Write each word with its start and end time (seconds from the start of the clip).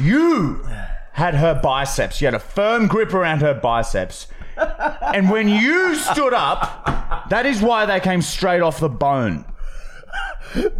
You 0.00 0.62
had 1.12 1.34
her 1.34 1.58
biceps. 1.60 2.20
You 2.20 2.26
had 2.26 2.34
a 2.34 2.38
firm 2.38 2.86
grip 2.86 3.12
around 3.12 3.40
her 3.40 3.54
biceps. 3.54 4.28
And 4.56 5.30
when 5.30 5.48
you 5.48 5.94
stood 5.96 6.32
up, 6.32 7.28
that 7.30 7.46
is 7.46 7.60
why 7.60 7.86
they 7.86 8.00
came 8.00 8.22
straight 8.22 8.60
off 8.60 8.80
the 8.80 8.88
bone. 8.88 9.44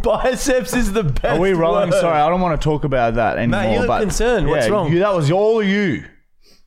Biceps 0.01 0.73
is 0.75 0.93
the 0.93 1.03
best. 1.03 1.25
Are 1.25 1.39
we 1.39 1.53
rolling? 1.53 1.91
word. 1.91 1.99
Sorry, 1.99 2.19
I 2.19 2.29
don't 2.29 2.41
want 2.41 2.59
to 2.59 2.63
talk 2.63 2.83
about 2.83 3.15
that 3.15 3.37
anymore. 3.37 3.63
you 3.63 3.79
look 3.79 3.87
but 3.87 4.01
concerned. 4.01 4.47
What's 4.47 4.67
yeah, 4.67 4.73
wrong? 4.73 4.91
You, 4.91 4.99
that 4.99 5.13
was 5.13 5.29
all 5.31 5.61
you. 5.61 6.05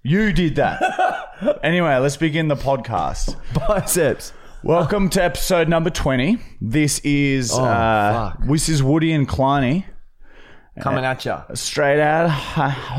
You 0.03 0.33
did 0.33 0.57
that. 0.57 1.61
anyway, 1.63 1.97
let's 1.97 2.17
begin 2.17 2.49
the 2.49 2.57
podcast. 2.57 3.37
Biceps. 3.67 4.33
Welcome 4.63 5.09
to 5.11 5.25
episode 5.25 5.69
number 5.69 5.91
20. 5.91 6.39
This 6.61 7.01
is 7.01 7.53
Oh, 7.53 7.65
uh, 7.65 8.31
fuck. 8.33 8.47
this 8.47 8.69
is 8.69 8.83
Woody 8.83 9.13
and 9.13 9.29
Kleiny. 9.29 9.85
Coming 10.81 11.05
at 11.05 11.25
ya. 11.25 11.43
straight 11.55 12.01
out 12.01 12.27
of 12.27 12.33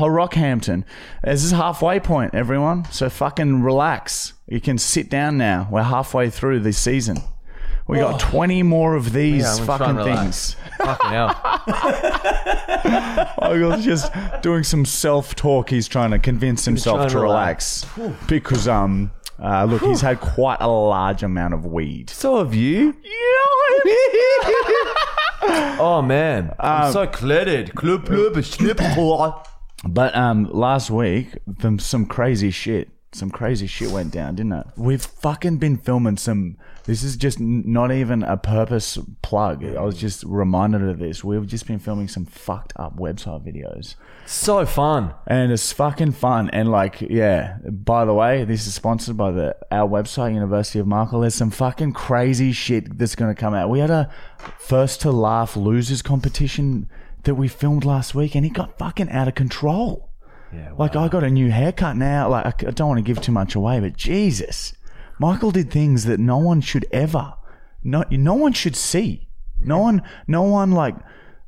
Rockhampton. 0.08 0.84
This 1.24 1.42
is 1.42 1.50
halfway 1.50 1.98
point, 1.98 2.34
everyone. 2.34 2.84
So 2.92 3.08
fucking 3.10 3.62
relax. 3.62 4.34
You 4.46 4.60
can 4.60 4.78
sit 4.78 5.10
down 5.10 5.38
now. 5.38 5.66
We're 5.70 5.82
halfway 5.82 6.30
through 6.30 6.60
this 6.60 6.78
season. 6.78 7.18
We 7.86 7.98
got 7.98 8.18
20 8.18 8.62
more 8.62 8.94
of 8.94 9.12
these 9.12 9.42
Yeah, 9.42 9.56
I'm 9.56 9.66
gonna 9.66 9.68
try 9.78 9.78
fucking 9.78 9.98
and 9.98 10.06
relax. 10.06 10.54
things. 10.54 10.56
Fucking 10.78 11.10
hell. 11.10 11.28
Michael's 13.40 13.84
just 13.84 14.10
doing 14.42 14.62
some 14.62 14.86
self-talk. 14.86 15.68
He's 15.68 15.86
trying 15.86 16.12
to 16.12 16.18
convince 16.18 16.64
himself 16.64 16.96
trying 16.96 17.08
to 17.08 17.14
to 17.14 17.20
relax 17.20 17.84
because 18.26 18.66
um 18.68 19.10
uh, 19.42 19.64
look, 19.64 19.82
he's 19.82 20.00
had 20.00 20.20
quite 20.20 20.58
a 20.60 20.68
large 20.68 21.24
amount 21.24 21.52
of 21.54 21.66
weed. 21.66 22.08
So 22.08 22.38
have 22.38 22.54
you? 22.54 22.94
Oh 25.46 26.02
man, 26.02 26.54
I'm 26.58 26.92
so 26.92 27.06
cluttered. 27.06 27.74
Club, 27.74 28.06
club, 28.06 28.34
But 29.86 30.14
um, 30.14 30.48
last 30.50 30.90
week, 30.90 31.36
them, 31.46 31.78
some 31.78 32.06
crazy 32.06 32.50
shit, 32.50 32.88
some 33.14 33.30
crazy 33.30 33.66
shit 33.66 33.90
went 33.90 34.12
down, 34.12 34.34
didn't 34.34 34.52
it? 34.52 34.66
We've 34.76 35.02
fucking 35.02 35.58
been 35.58 35.76
filming 35.76 36.16
some. 36.16 36.56
This 36.84 37.02
is 37.02 37.16
just 37.16 37.40
n- 37.40 37.62
not 37.66 37.90
even 37.92 38.22
a 38.22 38.36
purpose 38.36 38.98
plug. 39.22 39.64
I 39.64 39.80
was 39.82 39.96
just 39.96 40.22
reminded 40.24 40.82
of 40.82 40.98
this. 40.98 41.24
We've 41.24 41.46
just 41.46 41.66
been 41.66 41.78
filming 41.78 42.08
some 42.08 42.26
fucked 42.26 42.72
up 42.76 42.96
website 42.98 43.42
videos, 43.46 43.94
So 44.26 44.66
fun. 44.66 45.14
and 45.26 45.50
it's 45.50 45.72
fucking 45.72 46.12
fun. 46.12 46.50
And 46.50 46.70
like, 46.70 47.00
yeah. 47.00 47.56
By 47.70 48.04
the 48.04 48.12
way, 48.14 48.44
this 48.44 48.66
is 48.66 48.74
sponsored 48.74 49.16
by 49.16 49.30
the 49.30 49.56
our 49.70 49.88
website, 49.88 50.34
University 50.34 50.78
of 50.78 50.86
Markle. 50.86 51.20
There's 51.20 51.34
some 51.34 51.50
fucking 51.50 51.92
crazy 51.92 52.52
shit 52.52 52.98
that's 52.98 53.14
going 53.14 53.34
to 53.34 53.40
come 53.40 53.54
out. 53.54 53.70
We 53.70 53.78
had 53.78 53.90
a 53.90 54.10
first 54.58 55.00
to 55.02 55.10
laugh 55.10 55.56
losers 55.56 56.02
competition 56.02 56.88
that 57.22 57.36
we 57.36 57.48
filmed 57.48 57.84
last 57.86 58.14
week, 58.14 58.34
and 58.34 58.44
it 58.44 58.52
got 58.52 58.78
fucking 58.78 59.08
out 59.10 59.28
of 59.28 59.34
control. 59.34 60.10
Yeah. 60.54 60.72
Like 60.76 60.96
I 60.96 61.08
got 61.08 61.24
a 61.24 61.30
new 61.30 61.50
haircut 61.50 61.96
now. 61.96 62.28
Like 62.28 62.64
I 62.64 62.70
don't 62.70 62.88
want 62.88 62.98
to 62.98 63.02
give 63.02 63.20
too 63.20 63.32
much 63.32 63.54
away, 63.54 63.80
but 63.80 63.96
Jesus, 63.96 64.74
Michael 65.18 65.50
did 65.50 65.70
things 65.70 66.04
that 66.04 66.20
no 66.20 66.38
one 66.38 66.60
should 66.60 66.86
ever, 66.92 67.34
no, 67.82 68.04
no 68.10 68.34
one 68.34 68.52
should 68.52 68.76
see. 68.76 69.28
No 69.60 69.78
one, 69.78 70.02
no 70.26 70.42
one 70.42 70.72
like, 70.72 70.94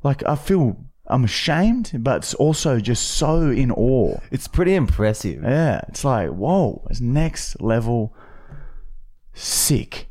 like 0.03 0.25
I 0.25 0.35
feel 0.35 0.77
I'm 1.07 1.23
ashamed, 1.23 1.91
but 1.99 2.17
it's 2.17 2.33
also 2.33 2.79
just 2.79 3.03
so 3.11 3.49
in 3.49 3.71
awe. 3.71 4.19
It's 4.31 4.47
pretty 4.47 4.75
impressive. 4.75 5.43
Yeah, 5.43 5.81
it's 5.87 6.03
like 6.03 6.29
whoa, 6.29 6.85
it's 6.89 7.01
next 7.01 7.61
level, 7.61 8.15
sick. 9.33 10.09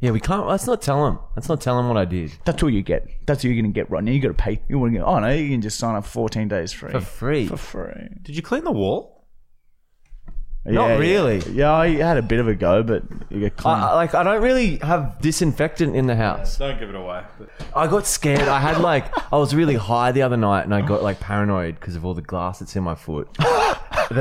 Yeah, 0.00 0.10
we 0.10 0.20
can't. 0.20 0.46
Let's 0.46 0.66
not 0.66 0.82
tell 0.82 1.06
him. 1.06 1.18
Let's 1.36 1.48
not 1.48 1.60
tell 1.60 1.78
him 1.80 1.88
what 1.88 1.96
I 1.96 2.04
did 2.04 2.32
That's 2.44 2.62
all 2.62 2.68
you 2.70 2.82
get. 2.82 3.08
That's 3.26 3.44
all 3.44 3.50
you're 3.50 3.60
gonna 3.62 3.72
get 3.72 3.90
right 3.90 4.04
now. 4.04 4.12
You 4.12 4.20
got 4.20 4.28
to 4.28 4.34
pay. 4.34 4.60
You 4.68 4.78
want 4.78 4.92
to 4.92 4.98
get? 4.98 5.06
Oh 5.06 5.18
no, 5.18 5.28
you 5.30 5.48
can 5.48 5.62
just 5.62 5.78
sign 5.78 5.94
up 5.96 6.04
14 6.04 6.48
days 6.48 6.72
free 6.72 6.92
for 6.92 7.00
free. 7.00 7.46
for 7.48 7.56
free. 7.56 8.08
Did 8.22 8.36
you 8.36 8.42
clean 8.42 8.64
the 8.64 8.72
wall? 8.72 9.14
Not 10.66 10.88
Yeah, 10.88 10.96
really. 10.96 11.38
Yeah. 11.52 11.52
yeah, 11.52 11.72
I 11.72 11.88
had 12.08 12.16
a 12.16 12.22
bit 12.22 12.40
of 12.40 12.48
a 12.48 12.54
go, 12.54 12.82
but 12.82 13.04
you 13.30 13.38
get 13.38 13.56
clean. 13.56 13.72
I, 13.76 13.90
I- 13.90 13.94
like 13.94 14.14
I 14.14 14.22
don't 14.24 14.42
really 14.42 14.78
have 14.78 15.20
disinfectant 15.20 15.94
in 15.94 16.06
the 16.08 16.16
house. 16.16 16.58
Don't 16.58 16.78
give 16.78 16.88
it 16.88 16.94
away. 16.96 17.22
I 17.74 17.86
got 17.86 18.04
scared. 18.04 18.48
I 18.48 18.58
had 18.58 18.78
like 18.80 19.06
I 19.32 19.36
was 19.36 19.54
really 19.54 19.76
high 19.76 20.10
the 20.12 20.22
other 20.22 20.36
night, 20.36 20.64
and 20.64 20.74
I 20.74 20.82
got 20.82 21.02
like 21.04 21.20
paranoid 21.20 21.76
because 21.76 21.94
of 21.94 22.04
all 22.04 22.14
the 22.14 22.22
glass 22.22 22.58
that's 22.58 22.74
in 22.74 22.82
my 22.82 22.96
foot. 22.96 23.32
that 23.38 23.78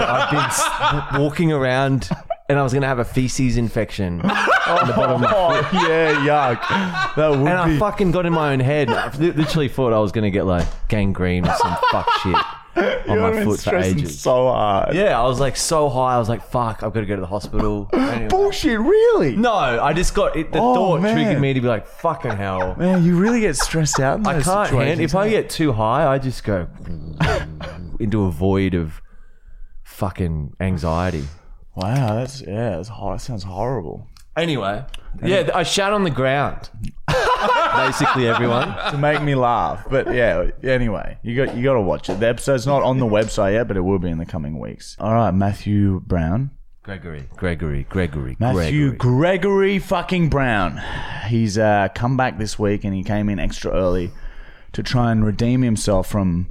I've 0.08 0.30
been 0.32 0.40
s- 0.40 1.20
walking 1.20 1.52
around, 1.52 2.10
and 2.50 2.60
I 2.60 2.64
was 2.64 2.74
gonna 2.74 2.88
have 2.88 3.00
a 3.00 3.06
feces 3.06 3.58
infection 3.58 4.22
on 4.22 4.88
the 4.88 4.94
bottom 4.94 5.16
of 5.16 5.22
my 5.22 5.32
Oh 5.34 5.70
yeah, 5.88 6.14
yuck. 6.26 7.16
That 7.16 7.30
would 7.32 7.40
And 7.40 7.50
I 7.50 7.68
be. 7.70 7.78
fucking 7.80 8.12
got 8.12 8.26
in 8.26 8.34
my 8.34 8.54
own 8.54 8.60
head. 8.60 8.90
I 8.90 9.10
li- 9.18 9.32
literally 9.32 9.68
thought 9.68 9.94
I 9.94 10.00
was 10.00 10.12
gonna 10.12 10.30
get 10.32 10.46
like 10.46 10.66
gangrene 10.88 11.46
or 11.48 11.56
some 11.56 11.76
fuck 11.92 12.10
shit 12.22 12.36
on 12.76 13.20
my 13.20 13.28
You've 13.28 13.34
been 13.36 13.46
foot 13.46 13.56
for 13.56 13.62
stressing 13.62 14.00
ages. 14.00 14.20
so 14.20 14.48
hard. 14.48 14.94
Yeah, 14.96 15.18
I 15.20 15.24
was 15.26 15.40
like 15.40 15.56
so 15.56 15.88
high. 15.90 16.16
I 16.16 16.20
was 16.20 16.28
like, 16.28 16.44
"Fuck, 16.44 16.84
I've 16.84 16.94
got 16.94 17.00
to 17.00 17.06
go 17.06 17.16
to 17.16 17.22
the 17.22 17.26
hospital." 17.28 17.90
Anyway. 17.94 18.28
Bullshit, 18.28 18.78
really? 18.80 19.38
No, 19.38 19.54
I 19.54 19.94
just 19.94 20.14
got 20.14 20.36
it. 20.36 20.52
The 20.52 20.60
Oh, 20.60 20.76
thought 20.76 21.02
man. 21.02 21.16
triggered 21.16 21.42
me 21.42 21.54
to 21.54 21.62
be 21.62 21.68
like, 21.70 21.88
"Fucking 21.88 22.36
hell." 22.36 22.76
Man, 22.76 23.02
you 23.06 23.18
really 23.18 23.40
get 23.40 23.56
stressed 23.56 24.02
out. 24.02 24.20
In 24.20 24.28
I 24.28 24.34
those 24.34 24.44
can't 24.44 24.58
hand. 24.58 24.70
situations, 24.70 25.00
If 25.00 25.16
I 25.16 25.28
eh? 25.28 25.30
get 25.30 25.50
too 25.50 25.72
high, 25.72 26.06
I 26.06 26.18
just 26.18 26.44
go 26.44 26.68
into 28.02 28.26
a 28.26 28.32
void 28.32 28.74
of 28.74 29.02
fucking 29.86 30.56
anxiety. 30.60 31.24
Wow, 31.76 32.16
that's 32.16 32.42
yeah, 32.42 32.78
that's 32.78 32.90
hor- 32.90 33.14
that 33.16 33.20
sounds 33.22 33.44
horrible. 33.44 34.08
Anyway, 34.38 34.84
yeah, 35.24 35.50
I 35.54 35.64
shat 35.64 35.94
on 35.94 36.04
the 36.04 36.10
ground. 36.10 36.70
Basically, 37.76 38.28
everyone. 38.28 38.68
to 38.92 38.98
make 38.98 39.22
me 39.22 39.36
laugh, 39.36 39.86
but 39.90 40.14
yeah. 40.14 40.50
Anyway, 40.64 41.18
you 41.24 41.36
got 41.36 41.56
you 41.56 41.64
got 41.64 41.74
to 41.74 41.82
watch 41.82 42.10
it. 42.10 42.20
The 42.20 42.28
episode's 42.28 42.66
not 42.68 42.84
on 42.84 43.00
the 43.00 43.06
website 43.06 43.54
yet, 43.54 43.68
but 43.68 43.78
it 43.78 43.82
will 43.82 44.00
be 44.00 44.10
in 44.10 44.18
the 44.18 44.26
coming 44.26 44.60
weeks. 44.60 44.98
All 45.00 45.14
right, 45.14 45.32
Matthew 45.32 46.02
Brown. 46.02 46.52
Gregory, 46.84 47.28
Gregory, 47.36 47.84
Gregory, 47.90 48.38
Matthew 48.40 48.92
Gregory. 48.92 48.98
Gregory 48.98 49.80
fucking 49.80 50.30
Brown. 50.30 50.80
He's 51.28 51.58
uh, 51.58 51.88
come 51.96 52.16
back 52.16 52.38
this 52.38 52.60
week 52.60 52.84
and 52.84 52.94
he 52.94 53.04
came 53.04 53.28
in 53.28 53.40
extra 53.40 53.72
early 53.72 54.12
to 54.74 54.84
try 54.84 55.12
and 55.12 55.26
redeem 55.26 55.62
himself 55.64 56.08
from. 56.08 56.50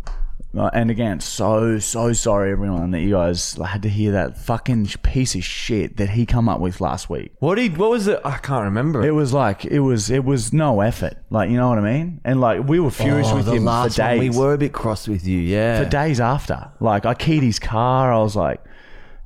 Uh, 0.56 0.70
and 0.72 0.88
again, 0.90 1.18
so 1.18 1.78
so 1.80 2.12
sorry 2.12 2.52
everyone 2.52 2.92
that 2.92 3.00
you 3.00 3.10
guys 3.10 3.54
had 3.54 3.82
to 3.82 3.88
hear 3.88 4.12
that 4.12 4.38
fucking 4.38 4.86
piece 5.02 5.34
of 5.34 5.42
shit 5.42 5.96
that 5.96 6.10
he 6.10 6.24
come 6.24 6.48
up 6.48 6.60
with 6.60 6.80
last 6.80 7.10
week. 7.10 7.32
What 7.40 7.56
did? 7.56 7.76
What 7.76 7.90
was 7.90 8.06
it? 8.06 8.20
I 8.24 8.36
can't 8.36 8.64
remember. 8.64 9.04
It 9.04 9.10
was 9.10 9.32
like 9.32 9.64
it 9.64 9.80
was 9.80 10.10
it 10.10 10.24
was 10.24 10.52
no 10.52 10.80
effort, 10.80 11.16
like 11.30 11.50
you 11.50 11.56
know 11.56 11.68
what 11.70 11.78
I 11.78 11.82
mean. 11.82 12.20
And 12.24 12.40
like 12.40 12.62
we 12.68 12.78
were 12.78 12.92
furious 12.92 13.26
Oh, 13.30 13.36
with 13.36 13.46
the 13.46 13.52
him 13.54 13.62
for 13.64 13.70
last 13.70 13.98
one, 13.98 14.18
days. 14.18 14.20
we 14.20 14.38
were 14.38 14.54
a 14.54 14.58
bit 14.58 14.72
cross 14.72 15.08
with 15.08 15.26
you. 15.26 15.40
Yeah, 15.40 15.82
for 15.82 15.88
days 15.90 16.20
after. 16.20 16.70
Like 16.78 17.04
I 17.04 17.14
keyed 17.14 17.42
his 17.42 17.58
car. 17.58 18.12
I 18.12 18.18
was 18.18 18.36
like, 18.36 18.62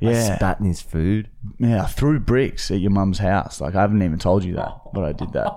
yeah, 0.01 0.37
spat 0.37 0.61
in 0.61 0.67
his 0.67 0.81
food. 0.81 1.29
yeah, 1.59 1.83
I 1.83 1.87
threw 1.89 2.19
bricks 2.21 2.71
at 2.71 2.81
your 2.81 2.91
mum's 2.91 3.19
house. 3.19 3.61
Like 3.61 3.75
I 3.75 3.83
haven't 3.83 4.03
even 4.03 4.19
told 4.19 4.45
you 4.45 4.55
that, 4.55 4.73
but 4.95 5.05
I 5.05 5.13
did 5.13 5.33
that. 5.35 5.53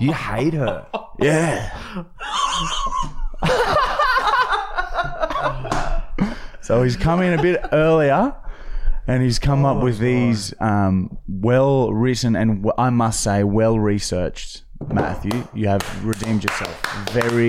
You 0.00 0.12
hate 0.14 0.54
her. 0.54 0.86
Yeah. 1.18 2.04
so 6.70 6.84
he's 6.84 6.96
come 6.96 7.20
in 7.20 7.36
a 7.36 7.42
bit 7.42 7.60
earlier. 7.72 8.32
And 9.08 9.24
he's 9.24 9.40
come 9.40 9.64
up 9.64 9.82
with 9.82 9.98
these 9.98 10.54
um, 10.60 11.18
well 11.28 11.92
written 11.92 12.36
and 12.36 12.62
w- 12.62 12.72
I 12.78 12.90
must 12.90 13.24
say 13.24 13.42
well 13.42 13.76
researched. 13.76 14.62
Matthew, 14.86 15.48
you 15.52 15.66
have 15.66 15.82
redeemed 16.04 16.44
yourself. 16.44 16.80
Very 17.10 17.48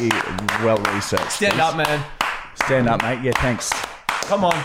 well 0.66 0.78
researched. 0.96 1.34
Stand 1.34 1.59
up, 1.59 1.76
man. 1.78 2.04
Stand 2.66 2.90
up, 2.90 3.04
mate. 3.04 3.22
Yeah, 3.22 3.34
thanks. 3.36 3.70
Come 4.08 4.44
on. 4.44 4.59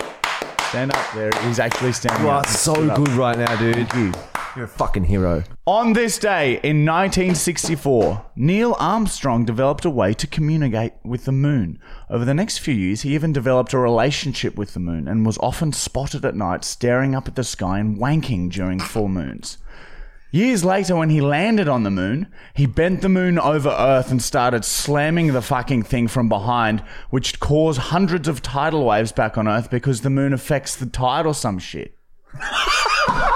Stand 0.70 0.90
up 0.94 1.14
there. 1.14 1.30
He's 1.42 1.58
actually 1.58 1.92
standing 1.92 2.24
You 2.24 2.30
up. 2.30 2.46
are 2.46 2.48
so 2.50 2.72
Stood 2.72 2.88
up. 2.88 2.96
good 2.96 3.08
right 3.10 3.36
now, 3.36 3.54
dude. 3.56 3.74
Thank 3.90 3.94
you. 3.94 4.35
You're 4.56 4.64
a 4.64 4.68
fucking 4.68 5.04
hero. 5.04 5.44
On 5.66 5.92
this 5.92 6.16
day 6.16 6.52
in 6.62 6.86
1964, 6.86 8.24
Neil 8.36 8.74
Armstrong 8.78 9.44
developed 9.44 9.84
a 9.84 9.90
way 9.90 10.14
to 10.14 10.26
communicate 10.26 10.94
with 11.04 11.26
the 11.26 11.32
moon. 11.32 11.78
Over 12.08 12.24
the 12.24 12.32
next 12.32 12.58
few 12.58 12.72
years, 12.72 13.02
he 13.02 13.14
even 13.14 13.34
developed 13.34 13.74
a 13.74 13.78
relationship 13.78 14.56
with 14.56 14.72
the 14.72 14.80
moon 14.80 15.08
and 15.08 15.26
was 15.26 15.36
often 15.38 15.74
spotted 15.74 16.24
at 16.24 16.34
night 16.34 16.64
staring 16.64 17.14
up 17.14 17.28
at 17.28 17.34
the 17.34 17.44
sky 17.44 17.78
and 17.78 17.98
wanking 17.98 18.50
during 18.50 18.78
full 18.80 19.08
moons. 19.08 19.58
Years 20.30 20.64
later, 20.64 20.96
when 20.96 21.10
he 21.10 21.20
landed 21.20 21.68
on 21.68 21.82
the 21.82 21.90
moon, 21.90 22.26
he 22.54 22.64
bent 22.64 23.02
the 23.02 23.10
moon 23.10 23.38
over 23.38 23.68
Earth 23.68 24.10
and 24.10 24.22
started 24.22 24.64
slamming 24.64 25.34
the 25.34 25.42
fucking 25.42 25.82
thing 25.82 26.08
from 26.08 26.30
behind, 26.30 26.80
which 27.10 27.40
caused 27.40 27.78
hundreds 27.78 28.26
of 28.26 28.40
tidal 28.40 28.86
waves 28.86 29.12
back 29.12 29.36
on 29.36 29.48
Earth 29.48 29.68
because 29.68 30.00
the 30.00 30.08
moon 30.08 30.32
affects 30.32 30.74
the 30.74 30.86
tide 30.86 31.26
or 31.26 31.34
some 31.34 31.58
shit. 31.58 31.98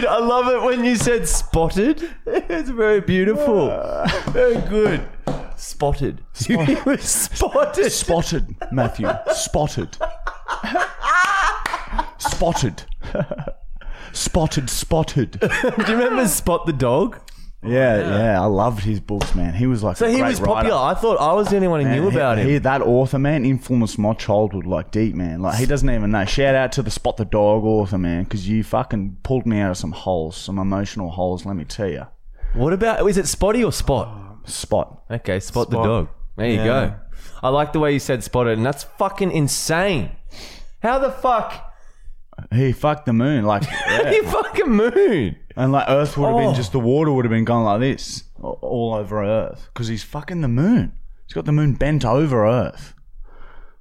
Dude, 0.00 0.08
I 0.08 0.18
love 0.18 0.48
it 0.48 0.62
when 0.62 0.82
you 0.82 0.96
said 0.96 1.28
spotted. 1.28 2.08
It's 2.26 2.70
very 2.70 3.02
beautiful. 3.02 3.68
Very 4.28 4.58
good. 4.62 5.06
Spotted. 5.56 6.22
You 6.48 6.78
were 6.86 6.96
spotted. 6.96 7.92
Spotted, 7.92 8.56
Matthew. 8.72 9.10
Spotted. 9.34 9.98
Spotted. 12.16 12.84
spotted, 14.12 14.70
spotted. 14.70 15.38
Do 15.38 15.48
you 15.86 15.98
remember 15.98 16.26
Spot 16.28 16.64
the 16.64 16.72
dog? 16.72 17.20
Oh, 17.62 17.68
yeah, 17.68 17.98
yeah, 17.98 18.40
I 18.40 18.46
loved 18.46 18.82
his 18.84 19.00
books, 19.00 19.34
man. 19.34 19.52
He 19.52 19.66
was 19.66 19.82
like 19.82 19.98
So 19.98 20.06
a 20.06 20.10
he 20.10 20.18
great 20.18 20.28
was 20.30 20.40
writer. 20.40 20.54
popular. 20.70 20.78
I 20.78 20.94
thought 20.94 21.18
I 21.20 21.34
was 21.34 21.48
the 21.48 21.56
only 21.56 21.68
one 21.68 21.80
who 21.82 21.90
knew 21.90 22.04
Man, 22.04 22.12
about 22.14 22.38
he, 22.38 22.44
him. 22.44 22.50
he- 22.50 22.58
that 22.58 22.80
author, 22.80 23.18
man, 23.18 23.44
influenced 23.44 23.98
my 23.98 24.14
childhood 24.14 24.64
like 24.66 24.90
deep, 24.90 25.14
man. 25.14 25.42
Like 25.42 25.58
he 25.58 25.66
doesn't 25.66 25.90
even 25.90 26.10
know. 26.10 26.24
Shout 26.24 26.54
out 26.54 26.72
to 26.72 26.82
the 26.82 26.90
Spot 26.90 27.18
the 27.18 27.26
Dog 27.26 27.64
author, 27.64 27.98
man, 27.98 28.24
because 28.24 28.48
you 28.48 28.64
fucking 28.64 29.18
pulled 29.22 29.44
me 29.46 29.60
out 29.60 29.72
of 29.72 29.76
some 29.76 29.92
holes, 29.92 30.36
some 30.38 30.58
emotional 30.58 31.10
holes. 31.10 31.44
Let 31.44 31.54
me 31.56 31.64
tell 31.64 31.88
you, 31.90 32.06
What 32.54 32.72
about 32.72 33.06
is 33.06 33.18
it 33.18 33.26
Spotty 33.28 33.62
or 33.62 33.72
Spot? 33.72 34.08
Spot. 34.44 35.02
Okay, 35.10 35.38
spot, 35.40 35.68
the 35.68 35.76
Spot. 35.76 35.84
dog. 35.86 36.08
There 36.36 36.46
you 36.48 36.54
Yeah. 36.60 36.64
go. 36.64 36.94
I 37.42 37.50
like 37.50 37.74
the 37.74 37.78
way 37.80 37.92
you 37.92 37.98
said 37.98 38.24
spotted, 38.24 38.56
and 38.56 38.64
that's 38.64 38.84
fucking 38.84 39.32
insane. 39.32 40.12
How 40.82 40.98
the 40.98 41.10
fuck? 41.10 41.69
He 42.52 42.72
fucked 42.72 43.06
the 43.06 43.12
moon, 43.12 43.44
like, 43.44 43.62
You 44.12 44.22
fucking 44.24 44.70
moon. 44.70 45.36
and 45.56 45.72
like 45.72 45.86
Earth 45.88 46.16
would 46.16 46.26
have 46.26 46.34
Oh. 46.36 46.38
been 46.46 46.54
just 46.54 46.72
the 46.72 46.80
water 46.80 47.12
would 47.12 47.24
have 47.24 47.30
been 47.30 47.44
going 47.44 47.64
like 47.64 47.80
this 47.80 48.24
a- 48.38 48.46
all 48.46 48.94
over 48.94 49.22
Earth 49.24 49.68
because 49.72 49.88
he's 49.88 50.02
fucking 50.02 50.40
the 50.40 50.48
moon. 50.48 50.92
He's 51.26 51.34
got 51.34 51.44
the 51.44 51.52
moon 51.52 51.74
bent 51.74 52.04
over 52.04 52.46
Earth. 52.46 52.94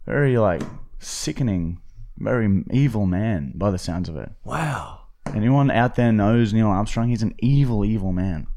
Very 0.06 0.38
like 0.38 0.62
sickening, 1.00 1.82
very 2.18 2.64
evil 2.72 3.06
man 3.06 3.54
by 3.56 3.72
the 3.72 3.78
sounds 3.78 4.10
of 4.10 4.18
it. 4.18 4.32
Wow. 4.44 5.02
Anyone 5.34 5.70
out 5.70 5.96
there 5.96 6.12
knows 6.12 6.54
Neil 6.54 6.68
Armstrong? 6.68 7.10
He's 7.10 7.22
an 7.24 7.36
evil, 7.40 7.86
evil 7.86 8.12
man. 8.12 8.48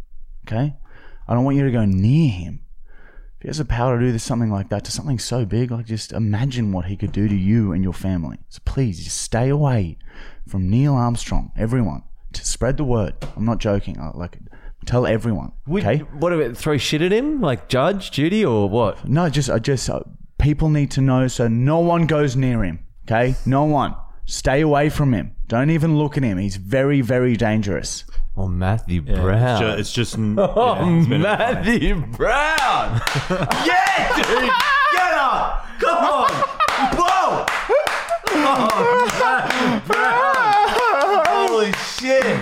Okay? 0.47 0.75
I 1.29 1.35
don't 1.35 1.45
want 1.45 1.57
you 1.57 1.65
to 1.65 1.71
go 1.71 1.85
near 1.85 2.31
him. 2.31 2.61
He 3.43 3.49
has 3.49 3.59
the 3.59 3.65
power 3.65 3.99
to 3.99 4.07
do 4.07 4.13
this, 4.13 4.23
something 4.23 4.53
like 4.53 4.69
that 4.69 4.85
to 4.85 4.93
something 4.93 5.19
so 5.19 5.45
big, 5.45 5.73
like 5.73 5.87
just 5.87 6.13
imagine 6.13 6.71
what 6.71 6.85
he 6.85 6.97
could 6.97 7.11
do 7.11 7.27
to 7.29 7.35
you 7.35 7.73
and 7.73 7.83
your 7.83 7.93
family. 7.93 8.39
So 8.49 8.61
please, 8.65 9.03
just 9.03 9.21
stay 9.21 9.49
away 9.49 9.99
from 10.47 10.71
Neil 10.71 10.95
Armstrong. 10.95 11.51
Everyone, 11.57 12.05
to 12.35 12.47
spread 12.47 12.77
the 12.77 12.85
word. 12.85 13.15
I'm 13.37 13.45
not 13.45 13.59
joking. 13.59 13.99
I, 13.99 14.17
like, 14.17 14.39
tell 14.87 15.09
everyone. 15.09 15.51
Would, 15.67 15.85
Okay? 15.85 15.99
What 15.99 16.33
about 16.33 16.57
throw 16.57 16.77
shit 16.77 17.03
at 17.03 17.11
him, 17.13 17.41
like 17.41 17.69
Judge 17.69 18.13
Judy, 18.13 18.45
or 18.45 18.69
what? 18.69 19.09
No, 19.09 19.29
just, 19.29 19.51
I 19.51 19.59
just, 19.59 19.91
uh, 19.91 20.03
people 20.39 20.69
need 20.69 20.93
to 20.93 21.01
know 21.01 21.27
so 21.27 21.49
no 21.49 21.81
one 21.81 22.07
goes 22.07 22.37
near 22.37 22.63
him. 22.63 22.87
Okay? 23.07 23.35
No 23.45 23.65
one. 23.65 23.97
Stay 24.25 24.61
away 24.61 24.89
from 24.89 25.13
him. 25.13 25.35
Don't 25.49 25.71
even 25.71 25.99
look 25.99 26.17
at 26.17 26.23
him. 26.23 26.39
He's 26.39 26.57
very, 26.57 27.01
very 27.01 27.37
dangerous. 27.37 28.05
Or 28.35 28.49
Matthew 28.49 29.03
Yeah, 29.07 29.21
Brown? 29.21 29.63
It's 29.79 29.93
just, 29.93 30.15
it's 30.15 30.15
just 30.15 30.19
oh, 30.19 30.75
yeah, 30.77 30.99
it's 30.99 31.07
been 31.09 31.21
a. 31.21 31.25
Matthew 31.25 31.95
Brown. 32.07 33.01
yeah, 33.67 34.17
dude. 34.17 34.51
Get 34.93 35.13
up. 35.15 35.67
Come 35.79 36.05
on. 36.05 36.31
Whoa. 36.97 37.47
Oh, 38.35 39.09
Matthew 39.21 39.93
Brown. 39.93 41.27
Holy 41.29 41.73
shit. 41.73 42.41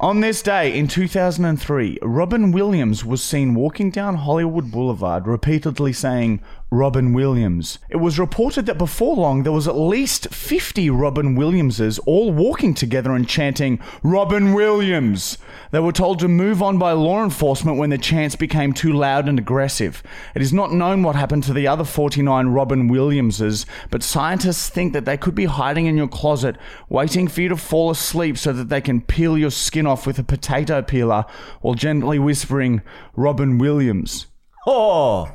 On 0.00 0.20
this 0.20 0.42
day 0.42 0.76
in 0.76 0.86
2003, 0.86 1.98
Robin 2.02 2.52
Williams 2.52 3.04
was 3.06 3.22
seen 3.22 3.54
walking 3.54 3.90
down 3.90 4.16
Hollywood 4.16 4.70
Boulevard 4.70 5.26
repeatedly 5.26 5.92
saying, 5.94 6.42
Robin 6.74 7.12
Williams. 7.12 7.78
It 7.88 7.98
was 7.98 8.18
reported 8.18 8.66
that 8.66 8.78
before 8.78 9.14
long 9.14 9.44
there 9.44 9.52
was 9.52 9.68
at 9.68 9.76
least 9.76 10.34
50 10.34 10.90
Robin 10.90 11.36
Williamses 11.36 12.00
all 12.00 12.32
walking 12.32 12.74
together 12.74 13.12
and 13.14 13.28
chanting, 13.28 13.78
Robin 14.02 14.52
Williams. 14.52 15.38
They 15.70 15.78
were 15.78 15.92
told 15.92 16.18
to 16.18 16.28
move 16.28 16.62
on 16.62 16.78
by 16.78 16.90
law 16.90 17.22
enforcement 17.22 17.78
when 17.78 17.90
the 17.90 17.98
chants 17.98 18.34
became 18.34 18.72
too 18.72 18.92
loud 18.92 19.28
and 19.28 19.38
aggressive. 19.38 20.02
It 20.34 20.42
is 20.42 20.52
not 20.52 20.72
known 20.72 21.04
what 21.04 21.14
happened 21.14 21.44
to 21.44 21.52
the 21.52 21.68
other 21.68 21.84
49 21.84 22.48
Robin 22.48 22.88
Williamses, 22.88 23.66
but 23.90 24.02
scientists 24.02 24.68
think 24.68 24.92
that 24.94 25.04
they 25.04 25.16
could 25.16 25.36
be 25.36 25.44
hiding 25.44 25.86
in 25.86 25.96
your 25.96 26.08
closet, 26.08 26.56
waiting 26.88 27.28
for 27.28 27.40
you 27.40 27.48
to 27.50 27.56
fall 27.56 27.90
asleep 27.90 28.36
so 28.36 28.52
that 28.52 28.68
they 28.68 28.80
can 28.80 29.00
peel 29.00 29.38
your 29.38 29.52
skin 29.52 29.86
off 29.86 30.08
with 30.08 30.18
a 30.18 30.24
potato 30.24 30.82
peeler 30.82 31.24
while 31.60 31.74
gently 31.74 32.18
whispering, 32.18 32.82
Robin 33.14 33.58
Williams. 33.58 34.26
Oh. 34.66 35.30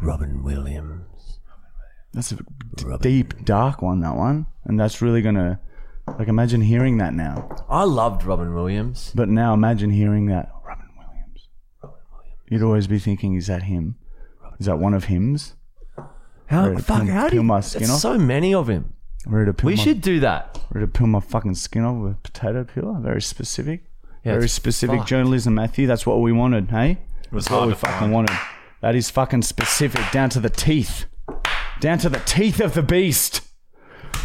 Robin 0.00 0.42
Williams. 0.42 1.38
That's 2.12 2.32
a 2.32 2.36
d- 2.36 2.42
deep, 3.00 3.44
dark 3.44 3.82
one, 3.82 4.00
that 4.00 4.16
one. 4.16 4.46
And 4.64 4.78
that's 4.78 5.02
really 5.02 5.22
going 5.22 5.34
to, 5.34 5.58
like, 6.18 6.28
imagine 6.28 6.62
hearing 6.62 6.98
that 6.98 7.14
now. 7.14 7.48
I 7.68 7.84
loved 7.84 8.24
Robin 8.24 8.54
Williams. 8.54 9.12
But 9.14 9.28
now 9.28 9.54
imagine 9.54 9.90
hearing 9.90 10.26
that, 10.26 10.50
Robin 10.66 10.86
Williams. 10.96 11.48
Robin 11.82 11.98
Williams. 12.12 12.36
You'd 12.48 12.62
always 12.62 12.86
be 12.86 12.98
thinking, 12.98 13.34
is 13.34 13.46
that 13.48 13.64
him? 13.64 13.96
Is 14.58 14.66
that 14.66 14.78
one 14.78 14.94
of 14.94 15.04
him's? 15.04 15.54
How 16.46 16.64
Ready 16.68 16.76
to 16.76 16.82
fuck? 16.82 17.02
peel- 17.04 17.12
How 17.12 17.24
do 17.24 17.30
peel 17.30 17.40
you? 17.40 17.42
my 17.42 17.60
skin 17.60 17.80
There's 17.80 17.90
off? 17.92 18.00
so 18.00 18.18
many 18.18 18.54
of 18.54 18.68
him. 18.68 18.94
Ready 19.26 19.46
to 19.46 19.52
peel 19.54 19.66
We 19.68 19.76
my, 19.76 19.82
should 19.82 20.00
do 20.00 20.20
that. 20.20 20.58
ready 20.72 20.86
to 20.86 20.90
peel 20.92 21.06
my 21.08 21.20
fucking 21.20 21.56
skin 21.56 21.84
off 21.84 21.96
with 22.02 22.12
a 22.12 22.16
potato 22.16 22.64
peeler? 22.64 22.98
Very 23.00 23.20
specific. 23.20 23.84
Yeah, 24.24 24.32
Very 24.32 24.44
it's 24.44 24.54
specific 24.54 24.98
fucked. 25.00 25.08
journalism, 25.10 25.54
Matthew. 25.54 25.86
That's 25.86 26.06
what 26.06 26.20
we 26.22 26.32
wanted, 26.32 26.70
hey? 26.70 26.92
It 27.24 27.32
was 27.32 27.44
That's 27.44 27.50
what 27.52 27.56
hard 27.58 27.68
we 27.68 27.74
to 27.74 27.78
fucking 27.80 27.98
find. 27.98 28.12
wanted. 28.12 28.36
That 28.80 28.94
is 28.94 29.10
fucking 29.10 29.42
specific, 29.42 30.10
down 30.12 30.30
to 30.30 30.40
the 30.40 30.50
teeth. 30.50 31.06
Down 31.80 31.98
to 31.98 32.08
the 32.08 32.20
teeth 32.20 32.60
of 32.60 32.74
the 32.74 32.82
beast. 32.82 33.40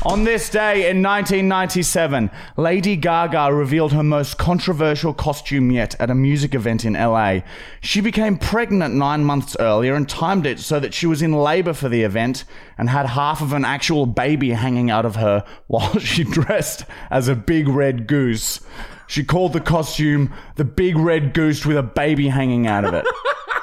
On 0.05 0.25
this 0.25 0.49
day 0.49 0.89
in 0.89 1.01
1997, 1.01 2.29
Lady 2.57 2.97
Gaga 2.97 3.53
revealed 3.53 3.93
her 3.93 4.03
most 4.03 4.37
controversial 4.37 5.13
costume 5.13 5.71
yet 5.71 5.95
at 5.99 6.09
a 6.09 6.15
music 6.15 6.53
event 6.53 6.83
in 6.83 6.93
LA. 6.93 7.39
She 7.79 8.01
became 8.01 8.37
pregnant 8.37 8.93
nine 8.93 9.23
months 9.23 9.55
earlier 9.59 9.95
and 9.95 10.07
timed 10.07 10.45
it 10.45 10.59
so 10.59 10.79
that 10.81 10.93
she 10.93 11.07
was 11.07 11.21
in 11.21 11.31
labor 11.31 11.73
for 11.73 11.87
the 11.87 12.03
event 12.03 12.43
and 12.77 12.89
had 12.89 13.05
half 13.05 13.41
of 13.41 13.53
an 13.53 13.63
actual 13.63 14.05
baby 14.05 14.51
hanging 14.51 14.91
out 14.91 15.05
of 15.05 15.15
her 15.15 15.45
while 15.67 15.97
she 15.99 16.23
dressed 16.25 16.85
as 17.09 17.27
a 17.27 17.35
big 17.35 17.67
red 17.69 18.05
goose. 18.05 18.59
She 19.07 19.23
called 19.23 19.53
the 19.53 19.61
costume 19.61 20.33
the 20.55 20.65
Big 20.65 20.97
Red 20.97 21.33
Goose 21.33 21.65
with 21.65 21.77
a 21.77 21.83
baby 21.83 22.27
hanging 22.27 22.67
out 22.67 22.83
of 22.83 22.93
it. 22.93 23.05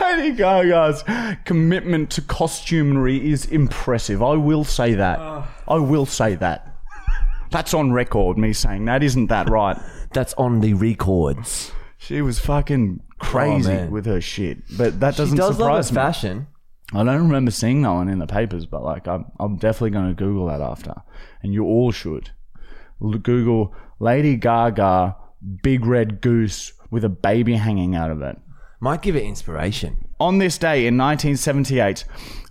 Lady 0.00 0.32
Gaga's 0.36 1.02
commitment 1.44 2.10
to 2.10 2.22
costumery 2.22 3.20
is 3.22 3.46
impressive. 3.46 4.22
I 4.22 4.34
will 4.34 4.64
say 4.64 4.94
that. 4.94 5.18
Ah. 5.18 5.50
I 5.66 5.76
will 5.76 6.06
say 6.06 6.34
that. 6.36 6.74
That's 7.50 7.72
on 7.74 7.92
record, 7.92 8.36
me 8.36 8.52
saying 8.52 8.84
that. 8.84 9.02
Isn't 9.02 9.28
that 9.28 9.48
right? 9.48 9.78
That's 10.12 10.34
on 10.34 10.60
the 10.60 10.74
records. 10.74 11.72
She 11.96 12.22
was 12.22 12.38
fucking 12.38 13.00
crazy 13.18 13.70
oh, 13.72 13.74
man. 13.74 13.90
with 13.90 14.06
her 14.06 14.20
shit. 14.20 14.58
But 14.76 15.00
that 15.00 15.16
doesn't 15.16 15.36
She 15.36 15.38
does 15.38 15.58
love 15.58 15.86
her 15.86 15.92
me. 15.92 15.94
fashion. 15.94 16.46
I 16.94 17.04
don't 17.04 17.22
remember 17.22 17.50
seeing 17.50 17.82
that 17.82 17.90
one 17.90 18.08
in 18.08 18.18
the 18.18 18.26
papers, 18.26 18.64
but 18.64 18.82
like 18.82 19.06
I'm, 19.06 19.26
I'm 19.38 19.56
definitely 19.56 19.90
going 19.90 20.08
to 20.08 20.14
Google 20.14 20.46
that 20.46 20.62
after, 20.62 20.94
and 21.42 21.52
you 21.52 21.64
all 21.64 21.92
should. 21.92 22.30
Google 23.00 23.74
Lady 24.00 24.36
Gaga 24.36 25.16
big 25.62 25.84
red 25.86 26.20
goose 26.20 26.72
with 26.90 27.04
a 27.04 27.08
baby 27.08 27.54
hanging 27.54 27.94
out 27.94 28.10
of 28.10 28.22
it. 28.22 28.38
Might 28.80 29.02
give 29.02 29.16
it 29.16 29.24
inspiration. 29.24 30.04
On 30.20 30.38
this 30.38 30.56
day 30.56 30.86
in 30.86 30.96
1978, 30.96 32.04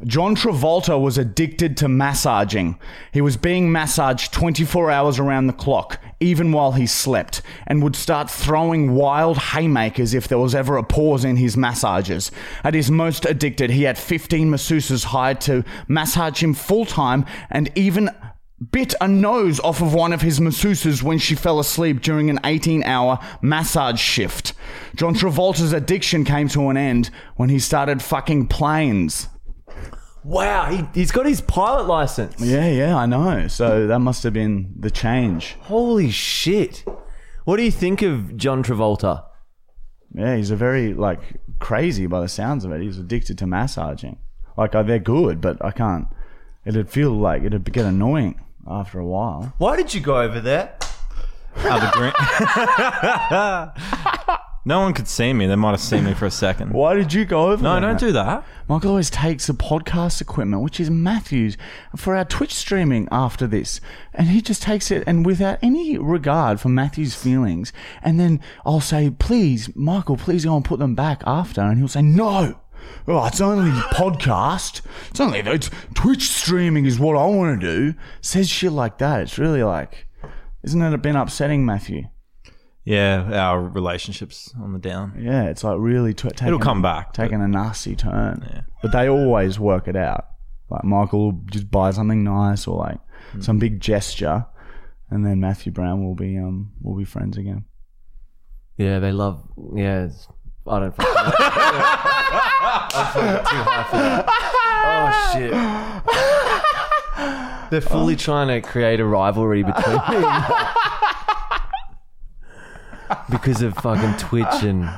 John 0.06 0.36
Travolta 0.36 1.00
was 1.00 1.18
addicted 1.18 1.78
to 1.78 1.88
massaging. 1.88 2.78
He 3.14 3.22
was 3.22 3.38
being 3.38 3.72
massaged 3.72 4.34
24 4.34 4.92
hours 4.92 5.20
around 5.20 5.48
the 5.48 5.54
clock, 5.54 6.02
even 6.20 6.52
while 6.52 6.74
he 6.74 6.86
slept, 6.86 7.42
and 7.66 7.82
would 7.82 7.96
start 7.96 8.30
throwing 8.30 8.94
wild 8.94 9.38
haymakers 9.38 10.14
if 10.14 10.28
there 10.28 10.38
was 10.38 10.54
ever 10.54 10.76
a 10.76 10.84
pause 10.84 11.24
in 11.24 11.38
his 11.38 11.56
massages. 11.56 12.30
At 12.64 12.74
his 12.74 12.92
most 12.92 13.26
addicted, 13.26 13.70
he 13.70 13.84
had 13.84 13.98
15 13.98 14.50
masseuses 14.50 15.06
hired 15.06 15.40
to 15.42 15.64
massage 15.88 16.44
him 16.44 16.54
full 16.54 16.86
time 16.86 17.26
and 17.50 17.70
even 17.76 18.10
bit 18.72 18.96
a 19.00 19.08
nose 19.08 19.60
off 19.60 19.82
of 19.82 19.94
one 19.94 20.14
of 20.14 20.22
his 20.22 20.40
masseuses 20.40 21.04
when 21.04 21.20
she 21.20 21.36
fell 21.36 21.60
asleep 21.60 22.02
during 22.02 22.30
an 22.30 22.40
18 22.44 22.84
hour 22.84 23.20
massage 23.42 24.00
shift. 24.00 24.54
John 24.96 25.14
Travolta's 25.14 25.74
addiction 25.74 26.24
came 26.26 26.48
to 26.50 26.70
an 26.70 26.78
end 26.78 27.12
when 27.36 27.50
he 27.50 27.60
started 27.60 28.02
fucking 28.02 28.48
planes. 28.48 29.28
Wow, 30.24 30.66
he, 30.66 30.84
he's 31.00 31.12
got 31.12 31.26
his 31.26 31.40
pilot 31.40 31.88
license. 31.88 32.42
Yeah, 32.42 32.68
yeah, 32.68 32.98
I 32.98 33.06
know. 33.06 33.48
So 33.48 33.88
that 33.88 34.00
must 34.00 34.24
have 34.24 34.34
been 34.34 34.74
the 34.78 34.92
change. 34.92 35.56
Holy 35.62 36.10
shit. 36.10 36.84
What 37.46 37.58
do 37.58 37.64
you 37.64 37.72
think 37.72 38.02
of 38.02 38.36
John 38.36 38.64
Travolta? 38.64 39.24
Yeah, 40.14 40.36
he's 40.36 40.52
a 40.52 40.56
very, 40.56 40.94
like, 40.94 41.20
crazy 41.60 42.08
by 42.08 42.20
the 42.22 42.28
sounds 42.28 42.66
of 42.66 42.72
it. 42.72 42.82
He's 42.82 42.98
addicted 42.98 43.38
to 43.38 43.48
massaging. 43.48 44.18
Like, 44.58 44.76
uh, 44.76 44.84
they're 44.84 45.00
good, 45.00 45.40
but 45.40 45.64
I 45.64 45.72
can't. 45.72 46.08
It'd 46.66 46.90
feel 46.90 47.12
like 47.12 47.44
it'd 47.44 47.72
get 47.72 47.86
annoying 47.86 48.42
after 48.70 49.00
a 49.00 49.06
while. 49.06 49.54
Why 49.58 49.76
did 49.76 49.94
you 49.94 50.02
go 50.02 50.22
over 50.22 50.40
there? 50.40 50.76
No 54.68 54.82
one 54.82 54.94
could 54.94 55.08
see 55.08 55.32
me. 55.32 55.48
They 55.48 55.56
might 55.56 55.72
have 55.72 55.80
seen 55.80 56.04
me 56.04 56.14
for 56.14 56.26
a 56.26 56.32
second. 56.32 56.74
Why 56.74 56.94
did 56.94 57.14
you 57.14 57.24
go 57.24 57.52
over 57.52 57.64
No, 57.64 57.72
there, 57.72 57.80
don't 57.80 58.00
do 58.02 58.12
that. 58.12 58.44
Michael 58.68 58.90
always 58.90 59.10
takes 59.10 59.48
the 59.48 59.54
podcast 59.54 60.20
equipment, 60.20 60.62
which 60.62 60.82
is 60.82 60.90
Matthew's, 60.90 61.56
for 61.96 62.18
our 62.18 62.26
Twitch 62.26 62.54
streaming 62.54 63.08
after 63.10 63.48
this. 63.48 63.80
And 64.14 64.28
he 64.28 64.42
just 64.42 64.62
takes 64.62 64.92
it 64.92 65.06
and 65.08 65.26
without 65.26 65.58
any 65.62 65.98
regard 65.98 66.60
for 66.60 66.68
Matthew's 66.68 67.16
feelings. 67.16 67.72
And 68.02 68.20
then 68.20 68.42
I'll 68.66 68.82
say, 68.82 69.10
please, 69.10 69.74
Michael, 69.74 70.18
please 70.18 70.44
go 70.44 70.58
and 70.58 70.66
put 70.66 70.80
them 70.80 70.96
back 70.96 71.24
after. 71.26 71.62
And 71.62 71.78
he'll 71.78 71.88
say, 71.88 72.02
no, 72.02 72.60
oh, 73.08 73.26
it's 73.26 73.42
only 73.42 73.72
podcast. 73.72 74.82
It's 75.10 75.20
only 75.20 75.40
it's 75.40 75.70
Twitch 75.96 76.30
streaming 76.30 76.86
is 76.86 77.00
what 77.00 77.16
I 77.16 77.26
want 77.26 77.60
to 77.62 77.68
do. 77.92 77.94
Says 78.22 78.50
shit 78.50 78.72
like 78.72 78.98
that. 79.00 79.22
It's 79.22 79.38
really 79.38 79.64
like, 79.64 80.08
isn't 80.64 80.82
it 80.82 81.02
been 81.02 81.16
upsetting, 81.16 81.66
Matthew? 81.66 82.04
Yeah, 82.86 83.30
our 83.34 83.62
relationships 83.62 84.54
on 84.62 84.72
the 84.72 84.80
down. 84.80 85.18
Yeah, 85.20 85.44
it's 85.50 85.64
like 85.64 85.78
really 85.80 86.14
t- 86.14 86.30
taking, 86.30 86.48
It'll 86.48 86.60
come 86.60 86.82
back. 86.82 87.14
but- 87.14 87.22
taking 87.22 87.42
a 87.42 87.48
nasty 87.48 87.96
turn. 87.98 88.48
Yeah. 88.50 88.62
But 88.82 88.94
they 88.94 89.10
always 89.10 89.60
work 89.60 89.88
it 89.90 89.96
out. 89.98 90.26
Like 90.70 90.84
Michael 90.86 91.26
will 91.32 91.42
just 91.52 91.70
buy 91.70 91.92
something 91.92 92.24
nice 92.24 92.66
or 92.68 92.78
like 92.78 93.00
Hmm. 93.34 93.42
some 93.42 93.58
big 93.60 93.82
gesture, 93.82 94.46
and 95.10 95.26
then 95.26 95.40
Matthew 95.42 95.72
Brown 95.74 96.06
will 96.06 96.16
be 96.16 96.38
um 96.38 96.72
will 96.82 96.96
be 96.98 97.04
friends 97.04 97.38
again. 97.38 97.66
Yeah, 98.78 99.00
they 99.00 99.12
love. 99.12 99.44
Yeah, 99.76 100.08
I 100.68 100.80
don't. 100.80 100.96
Fucking 100.96 102.42
know. 102.68 102.88
I'm 102.94 103.14
fucking 103.14 103.46
too 103.50 103.64
high 103.64 103.84
for 103.90 103.98
that. 103.98 104.26
Oh 104.90 105.10
shit! 105.34 105.52
They're 107.72 107.82
fully 107.82 108.14
um, 108.14 108.20
trying 108.20 108.48
to 108.48 108.62
create 108.68 109.00
a 109.00 109.06
rivalry 109.06 109.64
between 109.64 109.96
me 109.96 110.02
because 113.30 113.62
of 113.62 113.76
fucking 113.76 114.18
Twitch 114.18 114.64
and 114.64 114.90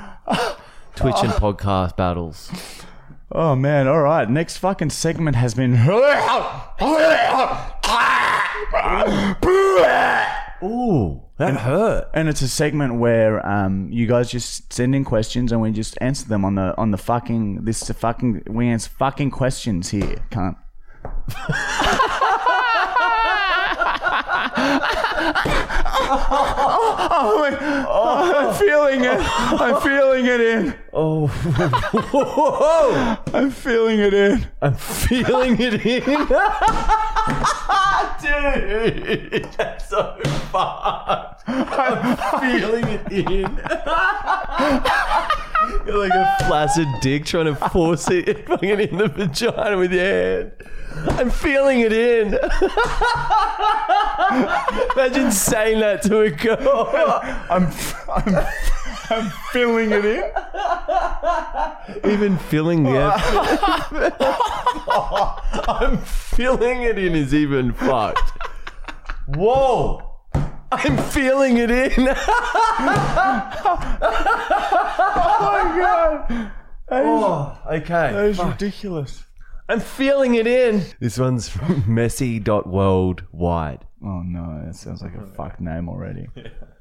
Twitch 0.95 1.17
and 1.21 1.31
podcast 1.33 1.95
battles. 1.95 2.51
Oh 3.31 3.55
man! 3.55 3.87
All 3.87 4.01
right, 4.01 4.27
next 4.29 4.57
fucking 4.57 4.89
segment 4.89 5.35
has 5.35 5.53
been. 5.53 5.73
Ooh, 10.61 11.21
that 11.39 11.55
hurt. 11.55 12.09
And 12.13 12.27
it's 12.27 12.41
a 12.41 12.49
segment 12.49 12.95
where 12.95 13.45
um, 13.47 13.87
you 13.89 14.07
guys 14.07 14.29
just 14.29 14.71
send 14.71 14.93
in 14.93 15.05
questions 15.05 15.53
and 15.53 15.61
we 15.61 15.71
just 15.71 15.97
answer 16.01 16.27
them 16.27 16.43
on 16.43 16.55
the 16.55 16.77
on 16.77 16.91
the 16.91 16.97
fucking 16.97 17.63
this 17.63 17.81
is 17.81 17.89
a 17.89 17.93
fucking 17.93 18.43
we 18.47 18.67
answer 18.67 18.89
fucking 18.89 19.31
questions 19.31 19.89
here, 19.89 20.17
can't. 20.29 20.57
oh, 26.11 27.39
wait. 27.43 27.57
Oh, 27.61 28.33
I'm 28.35 28.53
feeling 28.55 29.03
it. 29.03 29.19
I'm 29.19 29.79
feeling 29.81 30.25
it 30.25 30.41
in. 30.41 30.73
Oh, 30.93 31.27
whoa! 31.27 33.17
I'm 33.33 33.51
feeling 33.51 33.99
it 33.99 34.13
in. 34.13 34.47
I'm 34.61 34.75
feeling 34.75 35.57
it 35.59 35.85
in. 35.85 36.03
Dude, 38.21 39.49
that's 39.57 39.89
so 39.89 40.19
fucked. 40.51 41.43
I'm 41.47 42.17
feeling 42.41 42.85
it 42.85 43.11
in. 43.11 43.59
You're 45.85 45.97
like 45.97 46.11
a 46.13 46.35
flaccid 46.45 46.87
dick 47.01 47.25
trying 47.25 47.45
to 47.45 47.55
force 47.55 48.09
it 48.09 48.47
fucking 48.47 48.79
in 48.79 48.97
the 48.97 49.07
vagina 49.07 49.77
with 49.77 49.93
your 49.93 50.03
hand. 50.03 50.51
I'm 51.11 51.29
feeling 51.29 51.81
it 51.81 51.93
in. 51.93 52.31
Imagine 54.95 55.31
saying 55.31 55.79
that 55.79 56.01
to 56.03 56.19
a 56.21 56.29
girl. 56.29 56.89
I'm 57.49 57.67
I'm 58.09 58.35
I'm 59.09 59.29
feeling 59.51 59.91
it 59.91 60.05
in. 60.05 60.23
Even 62.11 62.37
feeling 62.37 62.83
the 62.83 62.99
I'm 65.67 65.97
feeling 65.97 66.83
it 66.83 66.97
in 66.99 67.15
is 67.15 67.33
even 67.33 67.73
fucked. 67.73 68.31
Whoa! 69.35 70.03
I'm 70.71 70.97
feeling 70.97 71.57
it 71.57 71.71
in. 71.71 72.09
Oh 75.31 75.37
my 75.41 75.61
god. 75.79 76.51
oh, 76.91 77.57
okay. 77.71 78.11
That 78.11 78.25
is 78.25 78.39
ridiculous. 78.39 79.23
I'm 79.67 79.79
feeling 79.79 80.35
it 80.35 80.45
in. 80.47 80.83
This 80.99 81.17
one's 81.17 81.49
from 81.49 81.83
messy.worldwide. 81.87 83.85
Oh 84.03 84.21
no, 84.21 84.63
that 84.65 84.75
sounds 84.75 85.01
like 85.01 85.15
a 85.15 85.25
fuck 85.37 85.59
name 85.59 85.89
already. 85.89 86.27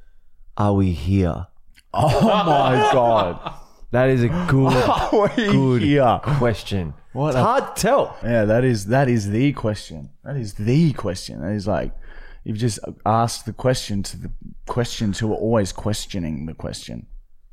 Are 0.57 0.73
we 0.75 0.93
here? 0.93 1.47
Oh 1.95 2.21
my 2.45 2.91
god. 2.93 3.55
That 3.91 4.11
is 4.11 4.23
a 4.23 4.29
good 4.49 4.75
we 5.37 5.47
Good. 5.47 5.83
here. 5.83 6.21
question. 6.23 6.95
What 7.13 7.29
It's 7.29 7.37
a- 7.37 7.43
hard 7.43 7.77
to 7.77 7.83
tell. 7.83 8.17
Yeah, 8.23 8.45
that 8.45 8.65
is 8.65 8.87
that 8.87 9.09
is 9.09 9.31
the 9.31 9.53
question. 9.55 10.11
That 10.25 10.37
is 10.37 10.55
the 10.55 10.93
question. 10.93 11.41
That 11.41 11.53
is 11.53 11.67
like 11.67 11.93
you've 12.45 12.59
just 12.59 12.79
asked 13.07 13.47
the 13.47 13.53
question 13.53 14.03
to 14.05 14.17
the 14.19 14.31
questions 14.67 15.19
who 15.19 15.33
are 15.33 15.37
always 15.37 15.73
questioning 15.73 16.47
the 16.47 16.55
question. 16.55 17.07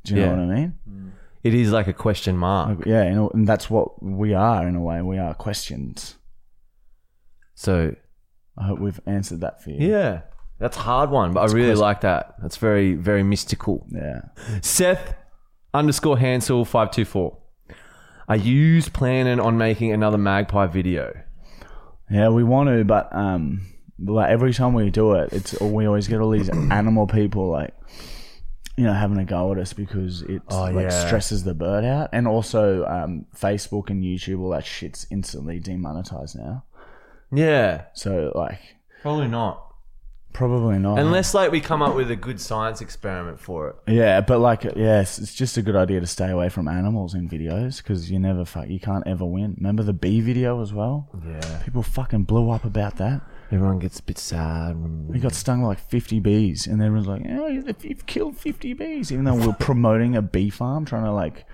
Do 0.04 0.14
you 0.14 0.20
Yeah. 0.20 0.34
know 0.34 0.46
what 0.46 0.52
I 0.56 0.60
mean? 0.60 1.12
It 1.42 1.54
is 1.54 1.70
like 1.72 1.86
a 1.86 1.92
question 1.92 2.36
mark. 2.36 2.84
Yeah, 2.86 3.08
you 3.10 3.30
and 3.32 3.46
that's 3.48 3.70
what 3.70 4.02
we 4.02 4.34
are 4.34 4.66
in 4.68 4.74
a 4.76 4.80
way. 4.80 5.00
We 5.02 5.18
are 5.18 5.32
questions. 5.34 6.16
So 7.54 7.94
I 8.58 8.64
hope 8.66 8.78
we've 8.78 9.00
answered 9.06 9.40
that 9.40 9.62
for 9.62 9.70
you. 9.70 9.88
yeah, 9.88 10.22
that's 10.58 10.76
a 10.76 10.80
hard 10.80 11.10
one, 11.10 11.32
but 11.32 11.48
I 11.48 11.52
really 11.52 11.74
like 11.74 12.00
that. 12.02 12.36
That's 12.40 12.56
very 12.56 12.94
very 12.94 13.22
mystical. 13.22 13.86
Yeah. 13.90 14.22
Seth 14.62 15.14
underscore 15.74 16.18
Hansel 16.18 16.64
five 16.64 16.90
two 16.90 17.04
four. 17.04 17.38
Are 18.28 18.36
you 18.36 18.82
planning 18.82 19.38
on 19.38 19.56
making 19.56 19.92
another 19.92 20.18
magpie 20.18 20.66
video? 20.66 21.14
Yeah, 22.10 22.28
we 22.30 22.42
want 22.42 22.68
to, 22.68 22.84
but 22.84 23.14
um, 23.14 23.66
like 23.98 24.30
every 24.30 24.52
time 24.52 24.74
we 24.74 24.90
do 24.90 25.14
it, 25.14 25.32
it's 25.32 25.60
we 25.60 25.86
always 25.86 26.08
get 26.08 26.20
all 26.20 26.30
these 26.30 26.48
animal 26.70 27.06
people 27.06 27.48
like, 27.48 27.74
you 28.76 28.84
know, 28.84 28.92
having 28.92 29.18
a 29.18 29.24
go 29.24 29.52
at 29.52 29.58
us 29.58 29.72
because 29.72 30.22
it 30.22 30.42
like 30.50 30.74
yeah. 30.74 31.06
stresses 31.06 31.44
the 31.44 31.54
bird 31.54 31.84
out, 31.84 32.10
and 32.12 32.26
also 32.26 32.84
um, 32.86 33.26
Facebook 33.36 33.90
and 33.90 34.02
YouTube, 34.02 34.40
all 34.40 34.50
that 34.50 34.64
shit's 34.64 35.06
instantly 35.10 35.58
demonetized 35.60 36.36
now. 36.36 36.64
Yeah, 37.32 37.84
So 37.94 38.32
like, 38.34 38.60
probably 39.02 39.28
not. 39.28 39.62
probably 40.32 40.78
not. 40.78 40.98
Unless 40.98 41.34
like 41.34 41.50
we 41.50 41.60
come 41.60 41.82
up 41.82 41.94
with 41.96 42.10
a 42.10 42.16
good 42.16 42.40
science 42.40 42.80
experiment 42.80 43.40
for 43.40 43.68
it. 43.70 43.92
yeah, 43.92 44.20
but 44.20 44.38
like, 44.38 44.64
yes, 44.76 45.18
it's 45.18 45.34
just 45.34 45.56
a 45.56 45.62
good 45.62 45.76
idea 45.76 45.98
to 46.00 46.06
stay 46.06 46.30
away 46.30 46.48
from 46.50 46.68
animals 46.68 47.14
in 47.14 47.28
videos 47.28 47.78
because 47.78 48.10
you 48.10 48.18
never 48.18 48.44
fuck, 48.44 48.68
you 48.68 48.78
can't 48.78 49.06
ever 49.06 49.24
win. 49.24 49.54
Remember 49.58 49.82
the 49.82 49.92
bee 49.92 50.20
video 50.20 50.60
as 50.62 50.72
well? 50.72 51.08
Yeah, 51.26 51.62
People 51.64 51.82
fucking 51.82 52.24
blew 52.24 52.50
up 52.50 52.64
about 52.64 52.96
that. 52.98 53.22
everyone 53.50 53.78
gets 53.78 53.98
a 53.98 54.02
bit 54.02 54.18
sad. 54.18 54.80
when- 54.80 55.08
We 55.08 55.18
got 55.18 55.32
stung 55.32 55.62
by 55.62 55.68
like 55.68 55.78
50 55.80 56.20
bees, 56.20 56.66
and 56.66 56.82
everyone's 56.82 57.08
like, 57.08 57.22
oh, 57.30 57.46
you've 57.48 58.06
killed 58.06 58.36
50 58.36 58.72
bees, 58.74 59.10
even 59.12 59.24
though 59.24 59.34
we're 59.36 59.52
promoting 59.54 60.14
a 60.16 60.22
bee 60.22 60.50
farm, 60.50 60.84
trying 60.84 61.04
to 61.04 61.12
like 61.12 61.44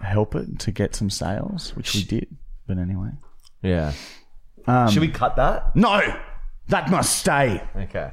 help 0.00 0.34
it 0.34 0.58
to 0.60 0.70
get 0.72 0.94
some 0.94 1.10
sales, 1.10 1.74
which 1.76 1.94
we 1.94 2.02
did. 2.04 2.36
But 2.66 2.78
anyway. 2.78 3.10
Yeah. 3.62 3.92
Um, 4.66 4.90
Should 4.90 5.00
we 5.02 5.08
cut 5.08 5.36
that? 5.36 5.74
No! 5.76 6.00
That 6.68 6.90
must 6.90 7.16
stay! 7.18 7.62
Okay. 7.76 8.12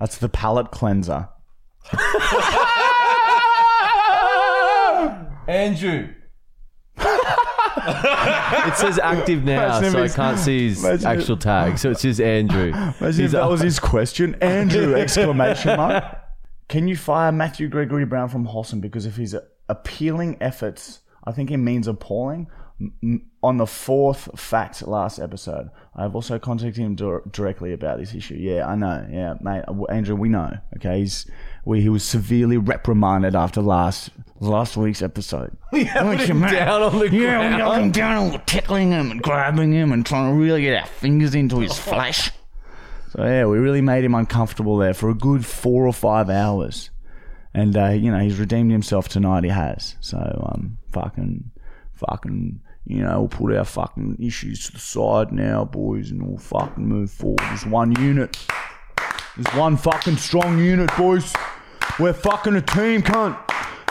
That's 0.00 0.18
the 0.18 0.28
palate 0.28 0.70
cleanser. 0.70 1.28
Andrew. 5.48 6.08
it 6.98 8.76
says 8.76 8.98
active 9.02 9.42
now, 9.44 9.78
Imagine 9.78 9.84
if 9.86 9.92
so 9.92 9.98
I 9.98 10.02
he's- 10.02 10.14
can't 10.14 10.38
see 10.38 10.68
his 10.68 10.84
imagine 10.84 11.10
if- 11.10 11.18
actual 11.18 11.36
tag. 11.36 11.78
So 11.78 11.90
it 11.90 11.98
says 11.98 12.20
Andrew. 12.20 12.68
Imagine 12.68 12.94
if 13.08 13.16
He's 13.16 13.32
that 13.32 13.42
up- 13.42 13.50
was 13.50 13.60
his 13.60 13.78
question. 13.80 14.36
Andrew! 14.40 14.94
Exclamation 14.94 15.76
mark. 15.76 16.04
Can 16.68 16.86
you 16.88 16.96
fire 16.96 17.32
Matthew 17.32 17.68
Gregory 17.68 18.04
Brown 18.06 18.28
from 18.28 18.44
Wholesome 18.46 18.80
because 18.80 19.04
of 19.04 19.16
his 19.16 19.36
appealing 19.68 20.36
efforts? 20.40 21.00
I 21.24 21.32
think 21.32 21.50
he 21.50 21.56
means 21.56 21.86
appalling. 21.88 22.48
M- 22.82 22.92
m- 23.02 23.30
On 23.44 23.58
the 23.58 23.66
fourth 23.66 24.28
fact 24.38 24.82
last 24.86 25.18
episode, 25.20 25.70
I 25.94 26.02
have 26.02 26.14
also 26.16 26.38
contacted 26.38 26.82
him 26.82 26.94
dir- 26.96 27.22
directly 27.30 27.72
about 27.72 27.98
this 27.98 28.12
issue. 28.14 28.34
Yeah, 28.34 28.66
I 28.66 28.74
know. 28.74 29.06
Yeah, 29.10 29.34
mate, 29.40 29.62
Andrew, 29.88 30.16
we 30.16 30.28
know. 30.28 30.50
Okay, 30.76 31.00
he's 31.00 31.30
we, 31.64 31.80
he 31.80 31.88
was 31.88 32.02
severely 32.04 32.56
reprimanded 32.56 33.34
after 33.36 33.60
last 33.60 34.10
last 34.40 34.76
week's 34.76 35.02
episode. 35.02 35.56
Yeah, 35.72 36.02
Look 36.02 36.12
put 36.18 36.20
at 36.22 36.28
him 36.30 36.40
Matt. 36.40 36.52
down 36.52 36.82
on 36.82 36.98
the 36.98 37.08
Yeah, 37.10 37.38
we 37.50 37.56
got 37.56 37.68
ground. 37.68 37.84
him 37.84 37.90
down 37.92 38.22
and 38.24 38.32
we're 38.32 38.38
tickling 38.46 38.90
him 38.90 39.10
and 39.12 39.22
grabbing 39.22 39.72
him 39.72 39.92
and 39.92 40.04
trying 40.04 40.32
to 40.32 40.36
really 40.42 40.62
get 40.62 40.80
our 40.80 40.86
fingers 40.86 41.34
into 41.34 41.60
his 41.60 41.78
flesh. 41.88 42.30
So 43.10 43.24
yeah, 43.24 43.44
we 43.46 43.58
really 43.58 43.80
made 43.82 44.04
him 44.04 44.14
uncomfortable 44.14 44.76
there 44.78 44.94
for 44.94 45.08
a 45.10 45.14
good 45.14 45.44
four 45.46 45.86
or 45.86 45.92
five 45.92 46.30
hours, 46.30 46.90
and 47.54 47.76
uh, 47.76 47.88
you 47.90 48.10
know 48.10 48.18
he's 48.20 48.38
redeemed 48.40 48.72
himself 48.72 49.08
tonight. 49.08 49.44
He 49.44 49.50
has. 49.50 49.96
So 50.00 50.16
um, 50.52 50.78
fucking, 50.92 51.50
fucking, 51.94 52.60
you 52.84 53.02
know, 53.02 53.20
we'll 53.20 53.28
put 53.28 53.54
our 53.54 53.64
fucking 53.64 54.16
issues 54.20 54.66
to 54.66 54.72
the 54.72 54.78
side 54.78 55.32
now, 55.32 55.64
boys, 55.64 56.10
and 56.10 56.26
we'll 56.26 56.38
fucking 56.38 56.86
move 56.86 57.10
forward 57.10 57.40
as 57.42 57.64
one 57.64 57.92
unit. 58.00 58.36
There's 59.36 59.54
one 59.56 59.76
fucking 59.76 60.16
strong 60.16 60.58
unit, 60.58 60.90
boys. 60.96 61.32
We're 61.98 62.12
fucking 62.12 62.56
a 62.56 62.60
team, 62.60 63.02
cunt. 63.02 63.38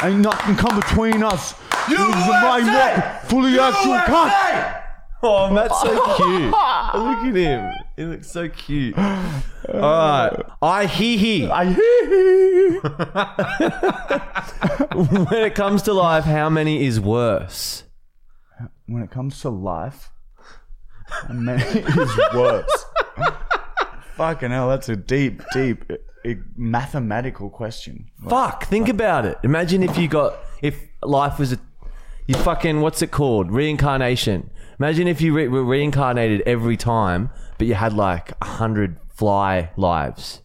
Ain't 0.04 0.20
nothing 0.20 0.56
come 0.56 0.80
between 0.80 1.24
us. 1.24 1.56
You 1.90 1.98
the 1.98 2.04
main 2.04 2.68
rock, 2.68 3.22
fully 3.24 3.60
actual 3.60 3.98
cunt. 4.00 4.78
Oh, 5.24 5.54
that's 5.54 5.80
so 5.82 6.16
cute. 6.16 6.46
Look 6.52 7.26
at 7.26 7.36
him. 7.36 7.72
He 7.96 8.06
looks 8.06 8.32
so 8.32 8.50
cute. 8.50 8.98
All 8.98 9.32
right. 9.74 10.32
I 10.62 10.86
hee 10.88 11.18
hee. 11.18 11.48
I 11.48 11.66
hee 11.66 12.06
hee. 12.10 12.80
When 14.96 15.44
it 15.44 15.56
comes 15.56 15.82
to 15.84 15.94
life, 15.94 16.26
how 16.26 16.50
many 16.50 16.86
is 16.86 17.00
worse? 17.00 17.84
When 18.94 19.04
it 19.04 19.12
comes 19.12 19.40
to 19.42 19.50
life, 19.50 20.12
many 21.30 21.64
is 21.80 22.20
worse. 22.34 22.86
Fucking 24.16 24.52
hell, 24.52 24.70
that's 24.70 24.90
a 24.90 24.96
deep, 24.96 25.42
deep 25.54 25.86
uh, 26.26 26.34
mathematical 26.56 27.50
question. 27.50 28.12
Fuck, 28.30 28.66
think 28.66 28.90
about 28.90 29.26
it. 29.26 29.38
Imagine 29.44 29.84
if 29.84 29.98
you 29.98 30.08
got 30.08 30.36
if 30.62 30.80
life 31.02 31.40
was 31.40 31.54
a 31.54 31.60
you 32.28 32.36
fucking 32.36 32.82
what's 32.82 33.02
it 33.02 33.12
called? 33.12 33.52
Reincarnation. 33.52 34.52
Imagine 34.80 35.08
if 35.08 35.22
you 35.22 35.34
re- 35.34 35.48
were 35.48 35.64
reincarnated 35.64 36.42
every 36.46 36.78
time, 36.78 37.30
but 37.58 37.68
you 37.68 37.74
had 37.74 37.94
like 37.94 38.32
a 38.42 38.46
hundred 38.46 38.98
fly 39.10 39.72
lives. 39.76 40.42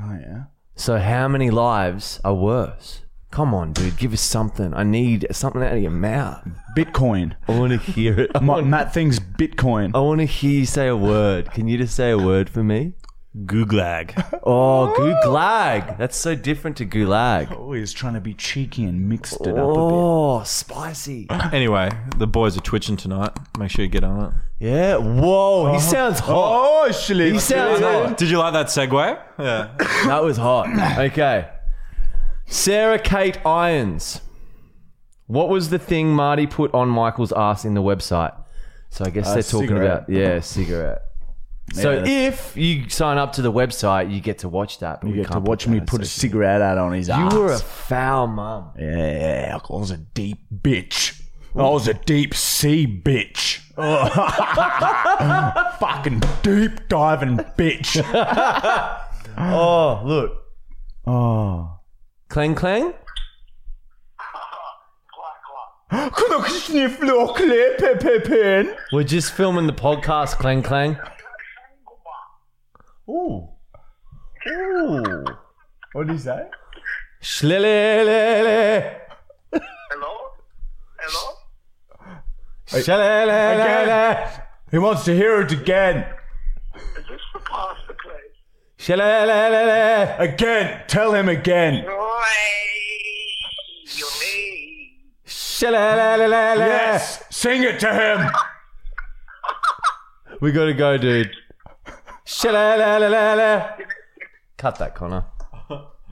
Oh 0.00 0.18
yeah. 0.20 0.44
So 0.76 0.98
how 0.98 1.28
many 1.28 1.50
lives 1.50 2.20
are 2.24 2.34
worse? 2.34 3.03
Come 3.34 3.52
on, 3.52 3.72
dude, 3.72 3.96
give 3.96 4.12
us 4.12 4.20
something. 4.20 4.72
I 4.74 4.84
need 4.84 5.26
something 5.32 5.60
out 5.60 5.72
of 5.72 5.82
your 5.82 5.90
mouth. 5.90 6.46
Bitcoin. 6.76 7.34
I 7.48 7.58
want 7.58 7.72
to 7.72 7.78
hear 7.78 8.20
it. 8.20 8.30
I 8.32 8.38
Ma- 8.38 8.52
want, 8.54 8.68
Matt 8.68 8.94
thinks 8.94 9.18
Bitcoin. 9.18 9.90
I 9.92 9.98
want 9.98 10.20
to 10.20 10.24
hear 10.24 10.60
you 10.60 10.66
say 10.66 10.86
a 10.86 10.96
word. 10.96 11.50
Can 11.50 11.66
you 11.66 11.76
just 11.76 11.96
say 11.96 12.12
a 12.12 12.16
word 12.16 12.48
for 12.48 12.62
me? 12.62 12.92
Gulag. 13.36 14.12
Oh, 14.44 14.94
gulag. 14.96 15.98
That's 15.98 16.16
so 16.16 16.36
different 16.36 16.76
to 16.76 16.86
gulag. 16.86 17.50
Oh, 17.50 17.72
he's 17.72 17.92
trying 17.92 18.14
to 18.14 18.20
be 18.20 18.34
cheeky 18.34 18.84
and 18.84 19.08
mixed 19.08 19.40
it 19.40 19.48
up 19.48 19.56
a 19.56 19.60
Oh, 19.60 20.42
spicy. 20.44 21.26
anyway, 21.52 21.90
the 22.16 22.28
boys 22.28 22.56
are 22.56 22.60
twitching 22.60 22.96
tonight. 22.96 23.32
Make 23.58 23.72
sure 23.72 23.84
you 23.84 23.90
get 23.90 24.04
on 24.04 24.26
it. 24.26 24.32
Yeah. 24.60 24.96
Whoa, 24.98 25.72
he 25.72 25.76
oh. 25.78 25.80
sounds 25.80 26.20
bit. 26.20 26.26
hot. 26.26 26.36
Oh, 26.36 26.86
actually, 26.88 27.32
He 27.32 27.40
sounds 27.40 27.80
hot. 27.80 28.16
Did 28.16 28.30
you 28.30 28.38
like 28.38 28.52
that 28.52 28.66
segue? 28.66 29.18
Yeah. 29.40 29.74
That 30.06 30.22
was 30.22 30.36
hot. 30.36 30.68
Okay. 31.00 31.48
Sarah 32.46 32.98
Kate 32.98 33.38
Irons. 33.46 34.20
What 35.26 35.48
was 35.48 35.70
the 35.70 35.78
thing 35.78 36.14
Marty 36.14 36.46
put 36.46 36.72
on 36.74 36.88
Michael's 36.88 37.32
ass 37.32 37.64
in 37.64 37.74
the 37.74 37.82
website? 37.82 38.34
So 38.90 39.04
I 39.04 39.10
guess 39.10 39.28
uh, 39.28 39.34
they're 39.34 39.42
talking 39.42 39.68
cigarette. 39.68 40.04
about 40.04 40.08
yeah, 40.08 40.40
cigarette. 40.40 41.02
So 41.72 41.92
Yeah, 41.92 42.28
if 42.28 42.56
you 42.56 42.88
sign 42.90 43.16
up 43.18 43.32
to 43.34 43.42
the 43.42 43.50
website, 43.50 44.12
you 44.12 44.20
get 44.20 44.38
to 44.40 44.48
watch 44.48 44.80
that. 44.80 45.00
But 45.00 45.08
You 45.08 45.16
get 45.16 45.26
to 45.26 45.32
can't 45.32 45.44
watch 45.44 45.64
that 45.64 45.70
me 45.70 45.80
on 45.80 45.86
put 45.86 46.02
a 46.02 46.04
social 46.04 46.20
cigarette 46.20 46.60
out 46.60 46.78
on 46.78 46.92
his 46.92 47.08
ass. 47.08 47.32
You 47.32 47.40
were 47.40 47.52
a 47.52 47.58
foul 47.58 48.26
mum. 48.26 48.72
Yeah, 48.78 49.58
I 49.58 49.72
was 49.72 49.90
a 49.90 49.96
deep 49.96 50.38
bitch. 50.54 51.20
I 51.56 51.62
was 51.62 51.88
a 51.88 51.94
deep 51.94 52.34
sea 52.34 52.86
bitch. 52.86 53.60
Fucking 55.78 56.22
deep 56.42 56.88
diving 56.88 57.38
bitch. 57.38 58.04
Oh, 59.36 60.00
look. 60.04 60.32
Oh. 61.08 61.80
Clang 62.34 62.56
clang. 62.56 62.92
We're 68.92 69.04
just 69.04 69.32
filming 69.34 69.68
the 69.68 69.72
podcast, 69.72 70.32
Clang 70.38 70.64
Clang. 70.64 70.98
Ooh. 73.08 73.48
Ooh. 74.48 75.24
What 75.92 76.08
did 76.08 76.14
he 76.14 76.18
say? 76.18 76.48
Shlelelele. 77.22 78.98
Hello? 79.52 80.32
Hello? 80.98 81.36
Shlelelele. 82.66 84.42
He 84.72 84.78
wants 84.78 85.04
to 85.04 85.14
hear 85.14 85.42
it 85.42 85.52
again. 85.52 86.04
Is 86.74 87.06
this 87.08 87.20
the 87.32 87.38
pasta 87.38 87.94
place? 88.86 90.32
Again. 90.32 90.82
Tell 90.88 91.14
him 91.14 91.28
again. 91.28 91.84
Oi! 91.86 92.24
You 93.86 94.06
me! 94.20 94.98
Yes. 95.60 97.22
Sing 97.30 97.62
it 97.62 97.80
to 97.80 97.92
him. 97.92 98.30
We 100.40 100.50
gotta 100.52 100.74
go, 100.74 100.98
dude. 100.98 101.30
Shlelelele. 102.26 103.78
Cut 104.58 104.78
that, 104.78 104.94
Connor. 104.94 105.24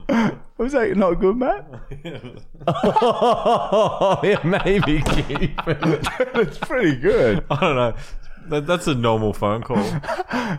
Was 0.57 0.71
that 0.71 0.95
not 0.95 1.15
good, 1.15 1.35
Matt? 1.37 1.65
Oh, 2.67 4.19
yeah, 4.23 4.41
maybe 4.43 5.01
keep 5.01 5.67
it. 5.67 6.07
That's 6.33 6.57
pretty 6.61 6.95
good. 6.95 7.43
I 7.49 7.59
don't 7.59 7.75
know. 7.75 7.93
That, 8.49 8.67
that's 8.67 8.87
a 8.87 8.95
normal 8.95 9.33
phone 9.33 9.63
call. 9.63 9.77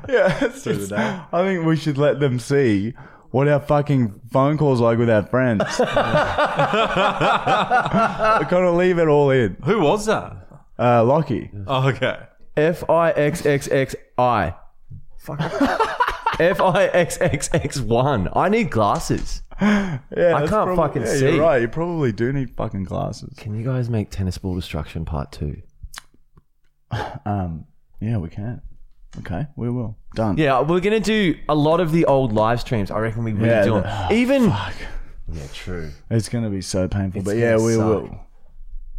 Yeah. 0.09 0.39
It's, 0.45 0.67
it's- 0.67 0.93
I 0.93 1.45
think 1.45 1.65
we 1.67 1.77
should 1.77 1.99
let 1.99 2.21
them 2.21 2.39
see 2.39 2.95
what 3.31 3.49
our 3.49 3.61
fucking 3.61 4.21
phone 4.31 4.57
calls 4.59 4.81
like 4.81 4.99
with 4.99 5.11
our 5.11 5.25
friends. 5.25 5.63
We're 5.79 5.87
gonna 8.49 8.73
leave 8.77 8.99
it 8.99 9.09
all 9.09 9.31
in. 9.31 9.57
Who 9.65 9.81
was 9.81 10.07
that? 10.07 10.37
Uh, 10.79 11.05
Lockie. 11.05 11.51
Oh, 11.67 11.89
okay. 11.89 12.19
F 12.57 12.89
I 12.89 13.11
X 13.13 13.45
X 13.47 13.69
X 13.71 13.95
I. 14.19 14.55
Fuck. 15.19 15.41
F 16.41 16.61
I 16.61 16.87
X 16.87 17.19
X 17.21 17.49
X 17.53 17.81
one. 17.81 18.29
I 18.35 18.49
need 18.49 18.71
glasses. 18.71 19.43
Yeah, 19.61 19.99
that's 20.11 20.51
can't 20.51 20.67
prob- 20.67 20.77
fucking 20.77 21.03
yeah, 21.03 21.09
see. 21.15 21.31
You're 21.35 21.41
right. 21.41 21.61
You 21.63 21.69
probably 21.69 22.11
do 22.13 22.33
need 22.33 22.51
fucking 22.51 22.85
glasses. 22.85 23.35
Can 23.37 23.55
you 23.59 23.65
guys 23.65 23.89
make 23.89 24.11
tennis 24.11 24.37
ball 24.39 24.55
destruction 24.57 25.05
part 25.05 25.31
two? 25.33 25.63
Um, 27.25 27.67
yeah, 28.05 28.17
we 28.19 28.29
can. 28.29 28.61
Okay, 29.19 29.47
we 29.57 29.71
will. 29.71 29.97
Done. 30.15 30.37
Yeah, 30.39 30.61
we're 30.61 30.81
gonna 30.81 30.99
do 31.01 31.37
a 31.49 31.55
lot 31.55 31.81
of 31.81 31.93
the 31.93 32.05
old 32.07 32.33
live 32.33 32.61
streams. 32.61 32.91
I 32.91 32.99
reckon 32.99 33.25
we 33.25 33.33
really 33.33 33.49
Yeah, 33.49 33.65
do 33.65 33.75
the- 33.75 33.81
them. 33.83 34.13
Even 34.13 34.51
Fuck. 34.51 34.75
yeah, 35.33 35.43
true. 35.53 35.91
It's 36.11 36.29
gonna 36.29 36.51
be 36.51 36.61
so 36.61 36.89
painful, 36.89 37.21
It's 37.21 37.25
but 37.27 37.37
yeah, 37.37 37.53
gonna 37.57 37.65
we 37.65 37.75
suck. 37.75 37.85
will. 37.87 38.19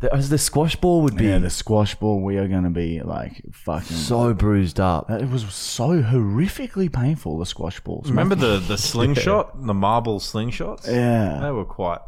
The, 0.01 0.13
as 0.13 0.29
the 0.29 0.37
squash 0.37 0.75
ball 0.75 1.01
would 1.03 1.15
be 1.15 1.25
Yeah, 1.25 1.37
the 1.39 1.49
squash 1.49 1.95
ball. 1.95 2.21
We 2.21 2.37
are 2.37 2.47
gonna 2.49 2.69
be 2.69 3.01
like 3.01 3.41
fucking. 3.53 3.95
so 3.95 4.33
bruised 4.33 4.79
up. 4.79 5.09
it 5.09 5.29
was 5.29 5.43
so 5.53 6.01
horrifically 6.01 6.91
painful. 6.91 7.37
The 7.39 7.45
squash 7.45 7.79
balls. 7.79 8.09
Remember 8.09 8.35
the, 8.35 8.59
the 8.59 8.77
slingshot? 8.89 9.65
The 9.65 9.73
marble 9.73 10.19
slingshots? 10.19 10.87
Yeah, 10.87 11.39
They 11.41 11.51
were 11.51 11.63
quite. 11.65 11.99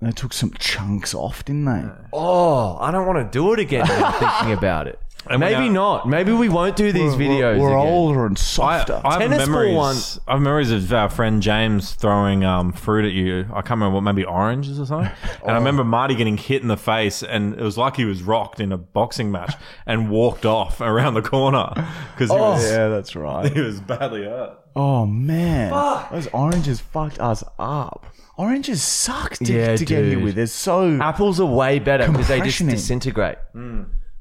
they 0.00 0.12
took 0.12 0.32
some 0.32 0.52
chunks 0.58 1.14
off, 1.14 1.44
didn't 1.44 1.64
they? 1.64 1.82
Oh, 2.12 2.76
I 2.80 2.90
don't 2.92 3.06
want 3.06 3.18
to 3.32 3.38
do 3.38 3.52
it 3.52 3.58
again. 3.60 3.86
now 3.88 4.12
thinking 4.12 4.52
about 4.52 4.86
it. 4.88 4.98
And 5.30 5.40
Maybe 5.40 5.68
know- 5.68 5.96
not. 5.96 6.08
Maybe 6.08 6.32
we 6.32 6.48
won't 6.48 6.74
do 6.76 6.90
these 6.92 7.12
videos. 7.14 7.58
We're, 7.58 7.70
we're 7.70 7.78
again. 7.78 7.92
older 7.92 8.26
and 8.26 8.36
I, 8.36 8.40
softer. 8.40 9.00
I 9.04 9.12
have 9.12 9.20
Tennis 9.20 9.38
ball 9.38 9.46
memories. 9.48 9.74
one- 9.76 9.96
I 10.28 10.32
have 10.32 10.40
memories 10.42 10.70
of 10.72 10.92
our 10.92 11.08
friend 11.08 11.40
James 11.42 11.92
throwing 11.94 12.44
um, 12.44 12.72
fruit 12.72 13.04
at 13.04 13.12
you. 13.12 13.46
I 13.50 13.62
can't 13.62 13.70
remember 13.70 13.94
what, 13.96 14.00
maybe 14.02 14.24
oranges 14.24 14.80
or 14.80 14.86
something. 14.86 15.12
And 15.42 15.50
I 15.52 15.54
remember 15.54 15.82
Marty 15.84 16.14
getting 16.14 16.36
hit 16.36 16.62
in 16.62 16.68
the 16.68 16.76
face, 16.76 17.22
and 17.22 17.54
it 17.54 17.62
was 17.62 17.76
like 17.78 17.96
he 17.96 18.04
was 18.04 18.22
rocked 18.22 18.60
in 18.60 18.70
a 18.72 18.76
boxing 18.78 19.30
match 19.32 19.54
and 19.86 20.08
walked 20.10 20.44
off 20.46 20.80
around 20.80 21.14
the 21.14 21.22
corner 21.22 21.72
because 22.14 22.30
he 22.30 22.36
was 22.36 22.64
yeah, 22.70 22.88
that's 22.88 23.16
right. 23.16 23.52
he 23.54 23.60
was 23.60 23.80
badly 23.80 24.22
hurt. 24.24 24.58
Oh 24.76 25.04
man, 25.04 25.70
those 26.12 26.28
oranges 26.28 26.80
fucked 26.80 27.18
us 27.20 27.42
up. 27.58 28.06
Oranges 28.38 28.82
suck 28.82 29.34
to, 29.34 29.52
Yeah, 29.52 29.76
to 29.76 29.84
get 29.84 30.04
hit 30.04 30.10
dude. 30.14 30.22
with. 30.24 30.34
They're 30.36 30.46
so 30.46 30.98
Apples 31.00 31.38
are 31.40 31.44
way 31.46 31.78
better 31.78 32.10
because 32.10 32.28
they 32.28 32.40
just 32.40 32.60
Compressioning. 32.60 32.70
disintegrate. 32.70 33.36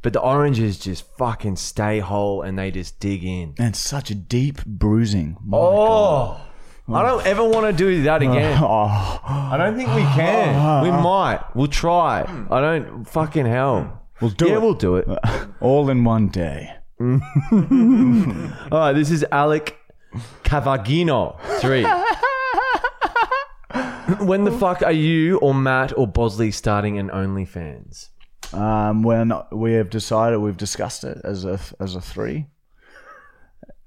But 0.02 0.14
the 0.14 0.20
oranges 0.20 0.80
just 0.80 1.06
fucking 1.18 1.58
stay 1.58 2.00
whole 2.00 2.42
and 2.42 2.58
they 2.58 2.72
just 2.72 3.00
dig 3.00 3.24
in. 3.24 3.54
and 3.60 3.76
such 3.76 4.10
a 4.10 4.16
deep 4.16 4.66
bruising. 4.66 5.38
My 5.46 5.58
Oh, 5.60 6.42
I 6.92 7.04
don't 7.04 7.26
ever 7.26 7.44
want 7.48 7.68
to 7.68 7.74
do 7.74 8.04
that 8.04 8.22
again. 8.28 8.58
Oh, 8.64 9.20
I 9.24 9.56
don't 9.58 9.76
think 9.78 9.90
we 9.90 10.02
can. 10.02 10.84
We 10.84 10.90
might. 11.10 11.44
We'll 11.54 11.68
try. 11.68 12.24
I 12.50 12.60
don't 12.62 13.06
fucking 13.08 13.46
hell. 13.46 14.02
we'll 14.20 14.32
do 14.32 14.48
yeah, 14.48 14.56
it 14.56 14.62
we'll 14.62 14.74
do 14.74 14.96
it. 14.96 15.08
all 15.62 15.90
in 15.90 16.04
one 16.04 16.30
day. 16.30 16.76
All 17.00 17.20
right, 18.72 18.94
this 18.94 19.12
is 19.12 19.24
Alec 19.32 19.78
Cavagino. 20.44 21.40
Three. 21.60 21.84
when 24.26 24.44
the 24.44 24.52
fuck 24.52 24.82
are 24.84 24.92
you 24.92 25.38
or 25.38 25.54
Matt 25.54 25.98
or 25.98 26.08
Bosley 26.08 26.52
starting 26.52 26.98
an 26.98 27.10
OnlyFans? 27.10 28.10
Um, 28.54 29.04
when 29.04 29.32
we 29.52 29.74
have 29.74 29.90
decided, 29.90 30.40
we've 30.40 30.58
discussed 30.58 31.04
it 31.04 31.22
as 31.24 31.46
a 31.46 31.60
as 31.80 31.96
a 31.96 32.02
three, 32.02 32.48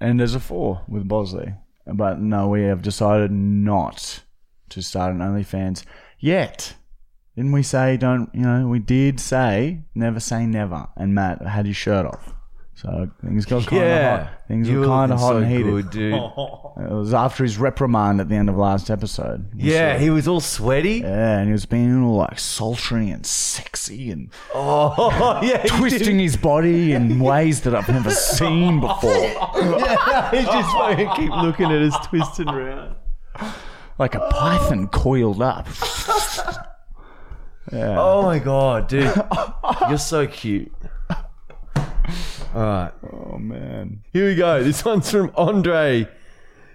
and 0.01 0.21
as 0.21 0.35
a 0.35 0.41
four 0.41 0.83
with 0.89 1.07
Bosley. 1.09 1.55
But 1.87 2.21
no, 2.21 2.49
we 2.49 2.63
have 2.63 2.83
decided 2.83 3.31
not 3.31 4.23
to 4.71 4.83
start 4.83 5.15
an 5.15 5.21
OnlyFans 5.21 5.85
yet. 6.19 6.75
Didn't 7.37 7.53
we 7.53 7.63
say 7.63 7.97
don't? 7.97 8.31
You 8.35 8.43
know, 8.43 8.69
we 8.69 8.79
did 8.79 9.21
say 9.21 9.81
never 9.95 10.21
say 10.21 10.47
never. 10.47 10.89
And 10.97 11.15
Matt 11.15 11.43
had 11.43 11.67
his 11.67 11.77
shirt 11.77 12.07
off, 12.07 12.34
So 12.85 13.09
things 13.25 13.47
got 13.47 13.67
kind 13.67 13.83
of 13.83 13.89
Yeah. 13.89 14.17
hot. 14.25 14.31
Things 14.47 14.69
You 14.69 14.75
were 14.75 14.81
were 14.83 14.87
kind 14.89 15.11
of 15.13 15.19
hot 15.19 15.29
so 15.31 15.37
and 15.39 15.47
heated. 15.51 15.67
good, 15.67 15.91
dude. 15.91 16.15
It 16.77 16.91
was 16.91 17.15
after 17.15 17.45
his 17.45 17.57
reprimand 17.57 18.21
at 18.21 18.29
the 18.29 18.35
end 18.35 18.49
of 18.51 18.57
last 18.57 18.91
episode. 18.91 19.49
Yeah, 19.55 19.97
he 19.97 20.11
was 20.11 20.27
all 20.27 20.41
sweaty. 20.41 20.99
Yeah, 21.05 21.39
and 21.39 21.47
he 21.47 21.53
was 21.53 21.67
being 21.67 22.03
all 22.03 22.17
like 22.17 22.37
sultry 22.39 23.11
and 23.11 23.25
sexy 23.25 24.11
and 24.11 24.31
Oh, 24.55 25.39
yeah. 25.43 25.63
he 25.63 25.69
twisting 25.69 26.19
his 26.19 26.37
body 26.37 26.93
in 26.93 27.21
ways 27.21 27.61
that 27.63 27.75
I've 27.77 27.89
never 27.89 28.11
seen 28.11 28.81
before. 28.81 29.11
Yeah, 29.15 30.31
He 30.33 30.43
just 30.45 30.71
fucking 30.77 31.11
keep 31.15 31.31
looking 31.31 31.67
at 31.71 31.81
us 31.81 32.07
twisting 32.09 32.49
around. 32.49 32.97
Like 33.99 34.17
a 34.17 34.21
python 34.31 34.89
coiled 34.89 35.41
up. 35.41 35.69
Yeah. 37.73 37.97
Oh 37.99 38.23
my 38.23 38.41
god, 38.41 38.89
dude. 38.89 39.15
You're 39.89 39.97
so 39.99 40.27
cute. 40.27 40.73
Alright. 42.55 42.93
Oh 43.13 43.39
man. 43.39 44.05
Here 44.13 44.27
we 44.27 44.35
go. 44.37 44.63
This 44.63 44.85
one's 44.85 45.11
from 45.11 45.33
Andre 45.37 46.09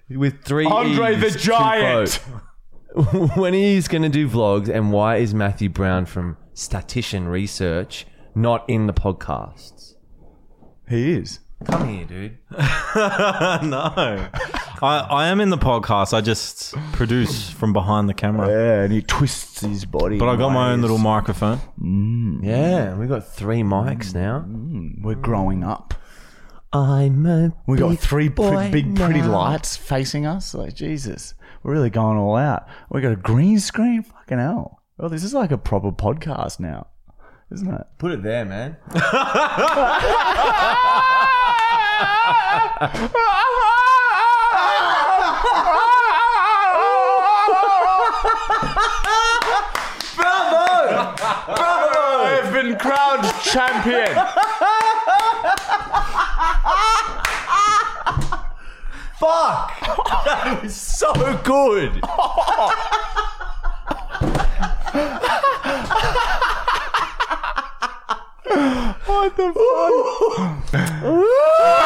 with 0.10 0.44
three 0.44 0.66
Andre 0.66 1.16
E's 1.16 1.22
the 1.22 1.40
to 1.40 1.46
Giant. 1.46 2.14
when 3.36 3.54
he's 3.54 3.88
going 3.88 4.02
to 4.02 4.10
do 4.10 4.28
vlogs, 4.28 4.68
and 4.68 4.92
why 4.92 5.18
is 5.18 5.34
Matthew 5.34 5.70
Brown 5.70 6.06
from 6.06 6.38
Statistician 6.54 7.28
Research 7.28 8.06
not 8.36 8.68
in 8.70 8.88
the 8.88 8.94
podcasts? 8.94 9.94
He 10.90 11.14
is. 11.14 11.40
Come 11.66 11.90
here, 11.90 12.06
dude. 12.06 12.38
no. 12.52 12.58
I, 14.82 15.06
I 15.10 15.28
am 15.28 15.42
in 15.42 15.50
the 15.50 15.58
podcast. 15.58 16.14
I 16.14 16.22
just 16.22 16.74
produce 16.94 17.50
from 17.50 17.74
behind 17.74 18.08
the 18.08 18.14
camera. 18.14 18.48
Yeah, 18.48 18.84
and 18.84 18.94
he 18.94 19.02
twists 19.02 19.60
his 19.60 19.84
body. 19.84 20.18
But 20.18 20.30
I 20.30 20.38
got 20.38 20.54
my 20.54 20.70
own 20.70 20.76
in 20.76 20.82
little 20.82 20.96
ways. 20.96 21.04
microphone. 21.04 21.60
Mm. 21.82 22.46
Yeah, 22.46 22.96
we 22.96 23.08
got 23.08 23.28
three 23.28 23.62
mics 23.62 24.12
mm. 24.12 24.16
now. 24.16 24.46
Mm. 24.48 25.02
We're 25.02 25.16
growing 25.16 25.66
up. 25.66 25.96
I'm 26.72 27.26
a 27.26 27.52
We 27.68 27.78
got 27.78 27.90
big 27.90 28.00
three 28.00 28.30
boy 28.30 28.68
pr- 28.68 28.72
big 28.72 28.96
pretty 28.96 29.20
now. 29.22 29.32
lights 29.32 29.76
facing 29.76 30.26
us. 30.26 30.54
Like 30.54 30.76
Jesus, 30.76 31.34
we're 31.62 31.74
really 31.74 31.90
going 31.90 32.18
all 32.18 32.38
out. 32.38 32.68
We 32.90 33.02
got 33.02 33.12
a 33.12 33.18
green 33.18 33.60
screen. 33.60 34.04
Fucking 34.04 34.38
hell. 34.38 34.82
Well, 34.98 35.10
this 35.10 35.26
is 35.26 35.34
like 35.34 35.52
a 35.52 35.58
proper 35.58 35.92
podcast 35.92 36.62
now, 36.62 36.88
isn't 37.52 37.74
it? 37.74 37.86
Put 37.98 38.12
it 38.12 38.24
there, 38.24 38.46
man. 38.46 38.78
I've 51.62 52.54
been 52.54 52.78
crowned 52.78 53.26
champion. 53.44 54.16
Fuck! 59.20 59.80
that 60.26 60.60
was 60.64 60.76
so 60.76 61.14
good. 61.44 62.02
What 69.06 69.36
the 69.36 69.54
fuck? 70.72 71.76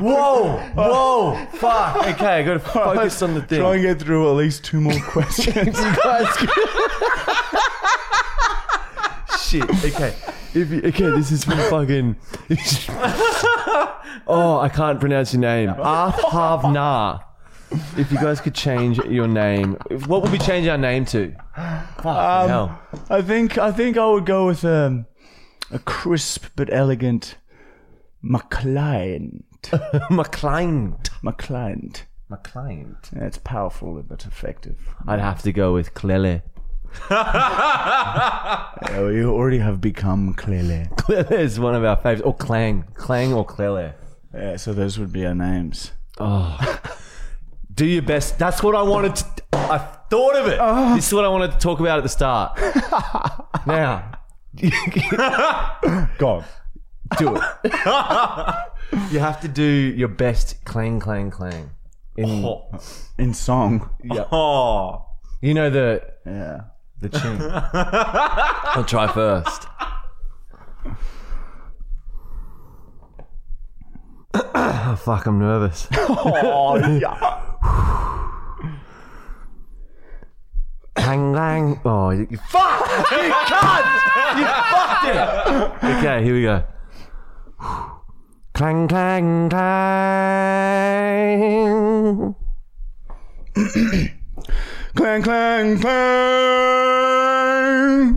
Whoa! 0.00 0.58
Whoa! 0.74 1.46
Fuck! 1.54 1.96
Okay, 2.06 2.26
I 2.26 2.42
gotta 2.42 2.58
focus 2.60 3.22
on 3.22 3.34
the 3.34 3.42
thing. 3.42 3.60
Try 3.60 3.74
and 3.74 3.82
get 3.82 4.00
through 4.00 4.30
at 4.30 4.36
least 4.36 4.64
two 4.64 4.80
more 4.80 4.98
questions. 5.00 5.76
guys. 6.04 6.26
Shit. 9.40 9.68
Okay. 9.84 10.14
If 10.54 10.70
you, 10.70 10.78
okay, 10.84 11.10
this 11.10 11.30
is 11.30 11.44
from 11.44 11.58
fucking. 11.58 12.16
oh, 14.30 14.58
I 14.60 14.68
can't 14.68 14.98
pronounce 15.00 15.32
your 15.32 15.40
name. 15.40 15.68
Arthavna. 15.78 17.22
If 17.96 18.10
you 18.10 18.18
guys 18.18 18.40
could 18.40 18.54
change 18.54 18.98
your 18.98 19.28
name, 19.28 19.76
if- 19.90 20.06
what 20.08 20.22
would 20.22 20.32
we 20.32 20.38
change 20.38 20.66
our 20.66 20.78
name 20.78 21.04
to? 21.06 21.32
Fuck 21.54 22.48
hell. 22.48 22.80
I 23.08 23.22
think 23.22 23.58
I 23.58 23.70
think 23.72 23.96
I 23.96 24.06
would 24.06 24.26
go 24.26 24.46
with 24.46 24.64
um, 24.64 25.06
a 25.70 25.78
crisp 25.78 26.46
but 26.56 26.68
elegant 26.72 27.36
McLean. 28.22 29.44
McLean. 30.10 30.96
McLean. 31.22 31.92
McLean. 32.28 32.96
Yeah, 33.14 33.24
it's 33.24 33.38
powerful 33.38 34.02
but 34.02 34.24
effective. 34.24 34.76
I'd 35.06 35.20
have 35.20 35.42
to 35.42 35.52
go 35.52 35.72
with 35.74 35.94
Clele. 35.94 36.42
You 38.90 39.30
already 39.32 39.58
have 39.58 39.80
become 39.80 40.34
clearly. 40.34 40.88
Clele 40.96 41.30
is 41.32 41.60
one 41.60 41.74
of 41.74 41.84
our 41.84 41.96
favorites. 41.96 42.22
Or 42.22 42.34
Clang. 42.34 42.84
Clang 42.94 43.32
or 43.32 43.44
Clele. 43.46 43.92
Yeah, 44.34 44.56
so 44.56 44.72
those 44.72 44.98
would 44.98 45.12
be 45.12 45.26
our 45.26 45.34
names. 45.34 45.92
Oh. 46.18 46.80
Do 47.74 47.86
your 47.86 48.02
best. 48.02 48.38
That's 48.38 48.62
what 48.62 48.74
I 48.74 48.82
wanted 48.82 49.16
to. 49.16 49.24
I 49.52 49.78
thought 50.10 50.36
of 50.36 50.46
it. 50.48 50.58
Oh. 50.60 50.94
This 50.94 51.06
is 51.08 51.14
what 51.14 51.24
I 51.24 51.28
wanted 51.28 51.52
to 51.52 51.58
talk 51.58 51.80
about 51.80 51.98
at 51.98 52.02
the 52.02 52.08
start. 52.08 52.58
now, 53.66 54.12
Go. 56.18 56.28
on. 56.28 56.44
do 57.18 57.36
it. 57.36 57.42
you 59.12 59.18
have 59.20 59.40
to 59.40 59.48
do 59.48 59.62
your 59.64 60.08
best 60.08 60.64
clang, 60.64 61.00
clang, 61.00 61.30
clang. 61.30 61.70
In, 62.16 62.44
oh. 62.44 62.68
In 63.18 63.32
song. 63.34 63.88
Oh. 64.32 65.06
You 65.40 65.54
know 65.54 65.70
the 65.70 66.02
Yeah. 66.26 66.60
the 67.00 67.08
tune. 67.08 67.40
I'll 67.42 68.84
try 68.84 69.06
first. 69.12 69.66
oh, 74.29 74.29
fuck, 74.96 75.26
I'm 75.26 75.38
nervous. 75.38 75.88
Oh 75.96 76.76
yeah. 76.76 77.40
Clang, 80.94 81.32
clang. 81.32 81.80
Oh, 81.84 82.10
you, 82.10 82.26
you 82.30 82.36
fuck! 82.36 82.80
You 83.10 83.32
can't! 83.46 83.86
You 84.38 84.44
fucked 84.70 85.04
it! 85.06 85.18
Okay, 85.98 86.22
here 86.24 86.34
we 86.34 86.42
go. 86.42 86.64
Clang, 88.54 88.88
clang, 88.88 89.48
clang. 89.48 89.70
clang 94.94 95.22
clang 95.22 95.78
clang. 95.80 95.90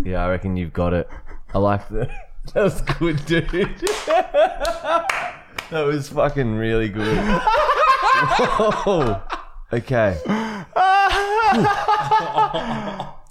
Yeah, 0.06 0.26
I 0.26 0.30
reckon 0.30 0.58
you've 0.58 0.74
got 0.74 0.94
it. 0.94 1.08
I 1.54 1.60
like 1.60 1.88
that. 1.92 2.10
That's 2.54 2.82
good, 2.82 3.26
dude. 3.26 3.48
that 5.74 5.86
was 5.86 6.10
fucking 6.10 6.56
really 6.56 6.90
good. 6.90 7.18
Whoa. 8.86 9.22
Okay. 9.74 10.20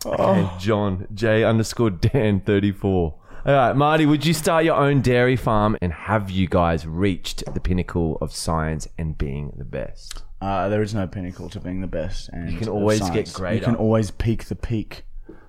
okay, 0.04 0.50
John 0.58 1.06
J 1.14 1.44
underscore 1.44 1.90
Dan 1.90 2.40
thirty 2.40 2.72
four. 2.72 3.14
All 3.44 3.54
right, 3.54 3.74
Marty, 3.74 4.06
would 4.06 4.24
you 4.24 4.34
start 4.34 4.64
your 4.64 4.76
own 4.76 5.00
dairy 5.00 5.36
farm 5.36 5.76
and 5.80 5.92
have 5.92 6.30
you 6.30 6.46
guys 6.46 6.86
reached 6.86 7.42
the 7.54 7.60
pinnacle 7.60 8.18
of 8.20 8.32
science 8.32 8.86
and 8.98 9.18
being 9.18 9.52
the 9.56 9.64
best? 9.64 10.22
Uh, 10.40 10.68
there 10.68 10.82
is 10.82 10.94
no 10.94 11.06
pinnacle 11.06 11.48
to 11.48 11.60
being 11.60 11.80
the 11.80 11.86
best, 11.86 12.28
and 12.28 12.50
you 12.52 12.58
can 12.58 12.68
always 12.68 13.08
get 13.10 13.32
greater. 13.32 13.56
You 13.56 13.62
can 13.62 13.76
always 13.76 14.10
peak 14.10 14.44
the 14.46 14.56
peak, 14.56 15.04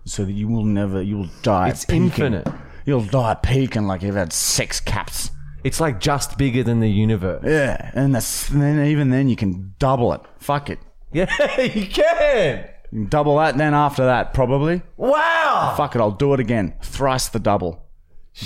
so 0.05 0.25
that 0.25 0.31
you 0.31 0.47
will 0.47 0.65
never, 0.65 1.01
you 1.01 1.17
will 1.17 1.29
die. 1.41 1.69
It's 1.69 1.85
peaking. 1.85 2.05
infinite. 2.05 2.47
You'll 2.85 3.05
die 3.05 3.35
peaking 3.35 3.83
like 3.83 4.01
you've 4.03 4.15
had 4.15 4.33
six 4.33 4.79
caps. 4.79 5.31
It's 5.63 5.79
like 5.79 5.99
just 5.99 6.37
bigger 6.37 6.63
than 6.63 6.79
the 6.81 6.89
universe. 6.89 7.43
Yeah, 7.45 7.91
and 7.93 8.13
that's 8.13 8.49
and 8.49 8.61
then 8.61 8.85
even 8.87 9.09
then 9.09 9.29
you 9.29 9.35
can 9.35 9.73
double 9.79 10.11
it. 10.13 10.21
Fuck 10.39 10.69
it, 10.69 10.79
Yeah, 11.11 11.29
you 11.61 11.87
can. 11.87 12.65
you 12.91 12.99
can 12.99 13.05
double 13.07 13.37
that. 13.37 13.57
Then 13.57 13.73
after 13.73 14.05
that, 14.05 14.33
probably 14.33 14.81
Wow. 14.97 15.73
fuck 15.77 15.95
it. 15.95 16.01
I'll 16.01 16.11
do 16.11 16.33
it 16.33 16.39
again. 16.39 16.73
Thrice 16.81 17.29
the 17.29 17.39
double. 17.39 17.85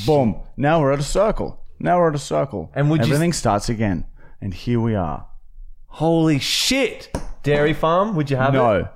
Boom. 0.06 0.42
Now 0.58 0.82
we're 0.82 0.92
at 0.94 1.00
a 1.00 1.04
circle. 1.04 1.64
Now 1.80 1.98
we're 1.98 2.10
at 2.10 2.16
a 2.16 2.20
circle. 2.20 2.72
And 2.76 2.90
would 2.90 3.00
you- 3.06 3.14
everything 3.14 3.34
starts 3.34 3.70
again? 3.70 4.06
And 4.42 4.54
here 4.54 4.80
we 4.80 4.94
are. 4.96 5.26
Holy 5.88 6.38
shit! 6.40 7.10
Dairy 7.42 7.74
farm? 7.74 8.16
Would 8.16 8.30
you 8.30 8.38
have 8.38 8.54
it? 8.54 8.58
No, 8.58 8.90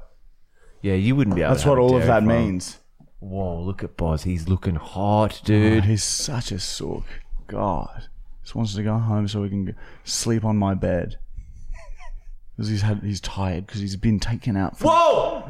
Yeah, 0.82 0.94
you 0.94 1.16
wouldn't 1.16 1.36
be 1.36 1.42
able 1.42 1.52
that's 1.52 1.64
to 1.64 1.70
have 1.70 1.78
what 1.78 1.82
a 1.82 1.82
all 1.84 1.96
of 1.96 2.02
dairy 2.04 2.08
that 2.08 2.26
farm. 2.28 2.46
means. 2.46 2.78
Whoa, 3.20 3.62
look 3.62 3.84
at 3.84 3.98
Boz. 3.98 4.24
He's 4.24 4.48
looking 4.48 4.76
hot, 4.76 5.42
Dude, 5.44 5.74
dude. 5.82 5.86
he's 5.86 6.04
such 6.04 6.52
a 6.52 6.60
sook. 6.60 7.06
God. 7.48 8.08
Just 8.52 8.58
wants 8.58 8.76
to 8.76 8.84
go 8.84 8.98
home 8.98 9.30
so 9.30 9.42
we 9.42 9.48
can 9.48 9.74
sleep 10.04 10.44
on 10.44 10.58
my 10.58 10.74
bed. 10.74 11.16
because 12.58 12.68
he's 12.68 12.82
had 12.82 13.02
he's 13.02 13.22
tired 13.22 13.66
because 13.66 13.80
he's 13.80 13.96
been 13.96 14.20
taken 14.20 14.58
out. 14.58 14.78
For, 14.78 14.88
Whoa! 14.88 15.46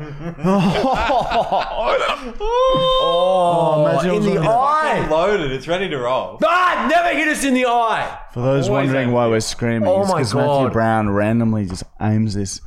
oh, 2.39 3.87
imagine 3.89 4.11
it 4.11 4.13
in 4.17 4.23
was 4.23 4.33
the 4.35 4.39
eye. 4.41 5.07
Loaded. 5.09 5.51
It's 5.51 5.67
ready 5.67 5.89
to 5.89 5.97
roll. 5.97 6.37
Ah, 6.45 6.87
never 6.91 7.17
hit 7.17 7.27
us 7.27 7.43
in 7.43 7.55
the 7.55 7.65
eye. 7.65 8.19
For 8.35 8.41
those 8.41 8.69
Always 8.69 8.85
wondering 8.85 9.05
angry. 9.05 9.15
why 9.15 9.27
we're 9.29 9.39
screaming, 9.39 9.89
Oh 9.89 10.01
it's 10.03 10.11
my 10.11 10.19
because 10.19 10.35
Matthew 10.35 10.69
Brown 10.69 11.09
randomly 11.09 11.65
just 11.65 11.81
aims 11.99 12.35
this 12.35 12.61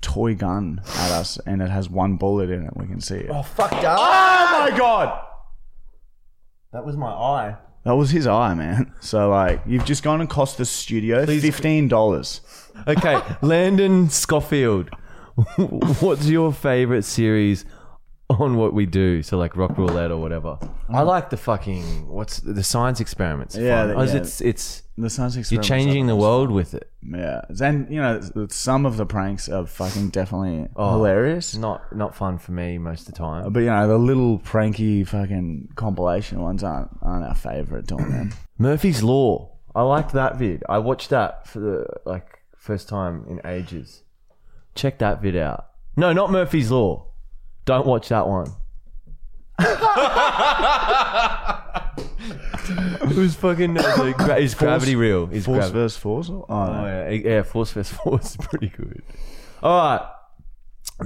toy 0.00 0.34
gun 0.34 0.80
at 0.86 1.10
us, 1.10 1.38
and 1.44 1.60
it 1.60 1.68
has 1.68 1.90
one 1.90 2.16
bullet 2.16 2.48
in 2.48 2.64
it. 2.64 2.74
We 2.74 2.86
can 2.86 3.02
see 3.02 3.16
it. 3.16 3.28
Oh, 3.28 3.42
fuck 3.42 3.70
that. 3.70 3.98
Oh 4.00 4.70
my 4.70 4.74
god! 4.78 5.26
That 6.72 6.86
was 6.86 6.96
my 6.96 7.10
eye. 7.10 7.58
That 7.84 7.92
was 7.92 8.10
his 8.10 8.26
eye, 8.26 8.54
man. 8.54 8.92
So 9.00 9.30
like, 9.30 9.60
you've 9.66 9.84
just 9.84 10.02
gone 10.02 10.20
and 10.20 10.30
cost 10.30 10.58
the 10.58 10.64
studio 10.64 11.26
fifteen 11.26 11.88
dollars. 11.88 12.40
Okay, 12.86 13.20
Landon 13.42 14.08
Schofield. 14.10 14.88
What's 16.00 16.26
your 16.26 16.52
favorite 16.52 17.02
series 17.04 17.64
on 18.40 18.56
what 18.56 18.72
we 18.74 18.86
do? 18.86 19.22
So 19.22 19.36
like 19.38 19.56
Rock 19.56 19.76
Roulette 19.78 20.10
or 20.10 20.18
whatever. 20.18 20.58
I 20.88 21.02
like 21.02 21.30
the 21.30 21.36
fucking 21.36 22.08
what's 22.08 22.38
the 22.40 22.62
science 22.62 23.00
experiments. 23.00 23.56
Yeah, 23.56 23.86
the- 23.86 23.94
yeah. 24.04 24.16
it's 24.16 24.40
it's 24.40 24.82
The 24.96 25.10
science 25.10 25.36
experiments 25.36 25.50
you're 25.52 25.60
experiments 25.60 25.84
changing 25.86 26.06
the 26.06 26.16
world 26.16 26.50
with 26.50 26.74
it. 26.74 26.90
Yeah, 27.02 27.42
and 27.60 27.88
you 27.90 28.00
know, 28.00 28.20
some 28.50 28.86
of 28.86 28.96
the 28.96 29.06
pranks 29.06 29.48
are 29.48 29.66
fucking 29.66 30.10
definitely 30.10 30.68
Oh. 30.76 30.92
hilarious. 30.92 31.56
Not 31.56 31.94
not 31.94 32.14
fun 32.14 32.38
for 32.38 32.52
me 32.52 32.78
most 32.78 33.00
of 33.08 33.14
the 33.14 33.18
time. 33.18 33.52
But 33.52 33.60
you 33.60 33.66
know, 33.66 33.86
the 33.88 33.98
little 33.98 34.38
pranky 34.38 35.04
fucking 35.06 35.70
compilation 35.76 36.40
ones 36.40 36.62
aren't 36.62 36.90
aren't 37.02 37.26
our 37.26 37.34
favorite 37.34 37.86
doing 37.86 38.10
them. 38.10 38.32
Murphy's 38.58 39.02
Law. 39.02 39.50
I 39.74 39.82
liked 39.82 40.12
that 40.12 40.36
vid. 40.36 40.62
I 40.68 40.78
watched 40.78 41.10
that 41.10 41.48
for 41.48 41.58
the 41.58 41.86
like 42.04 42.40
first 42.56 42.88
time 42.88 43.24
in 43.28 43.40
ages. 43.44 44.02
Check 44.74 44.98
that 44.98 45.20
vid 45.20 45.36
out. 45.36 45.66
No, 45.96 46.12
not 46.12 46.30
Murphy's 46.30 46.70
Law. 46.70 47.08
Don't 47.64 47.86
watch 47.86 48.08
that 48.08 48.26
one. 48.28 48.52
it 53.10 53.16
was 53.16 53.34
fucking 53.36 53.74
no, 53.74 53.82
the 54.04 54.12
gra- 54.16 54.36
is 54.38 54.54
gravity 54.54 54.96
real? 54.96 55.28
Is 55.32 55.44
Force 55.46 55.58
gravi- 55.58 55.72
versus 55.72 55.96
force. 55.98 56.28
Oh, 56.30 56.44
Oh, 56.48 56.66
no. 56.66 56.72
Oh, 56.72 56.86
yeah, 56.86 57.10
yeah, 57.10 57.42
Force 57.42 57.70
vs 57.72 57.96
Force 57.96 58.30
is 58.30 58.36
pretty 58.36 58.68
good. 58.68 59.02
All 59.62 59.76
right, 59.98 60.00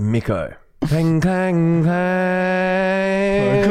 Miko. 0.00 0.54
Clang 0.82 1.20
clang 1.20 1.82
clang. 1.82 3.66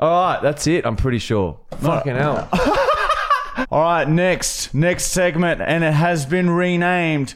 All 0.00 0.26
right, 0.26 0.40
that's 0.42 0.66
it. 0.66 0.84
I'm 0.86 0.96
pretty 0.96 1.18
sure. 1.18 1.60
Fucking 1.80 2.16
hell. 2.16 2.48
All 3.70 3.80
right, 3.82 4.08
next 4.08 4.74
next 4.74 5.04
segment, 5.06 5.60
and 5.62 5.84
it 5.84 5.92
has 5.94 6.26
been 6.26 6.50
renamed. 6.50 7.34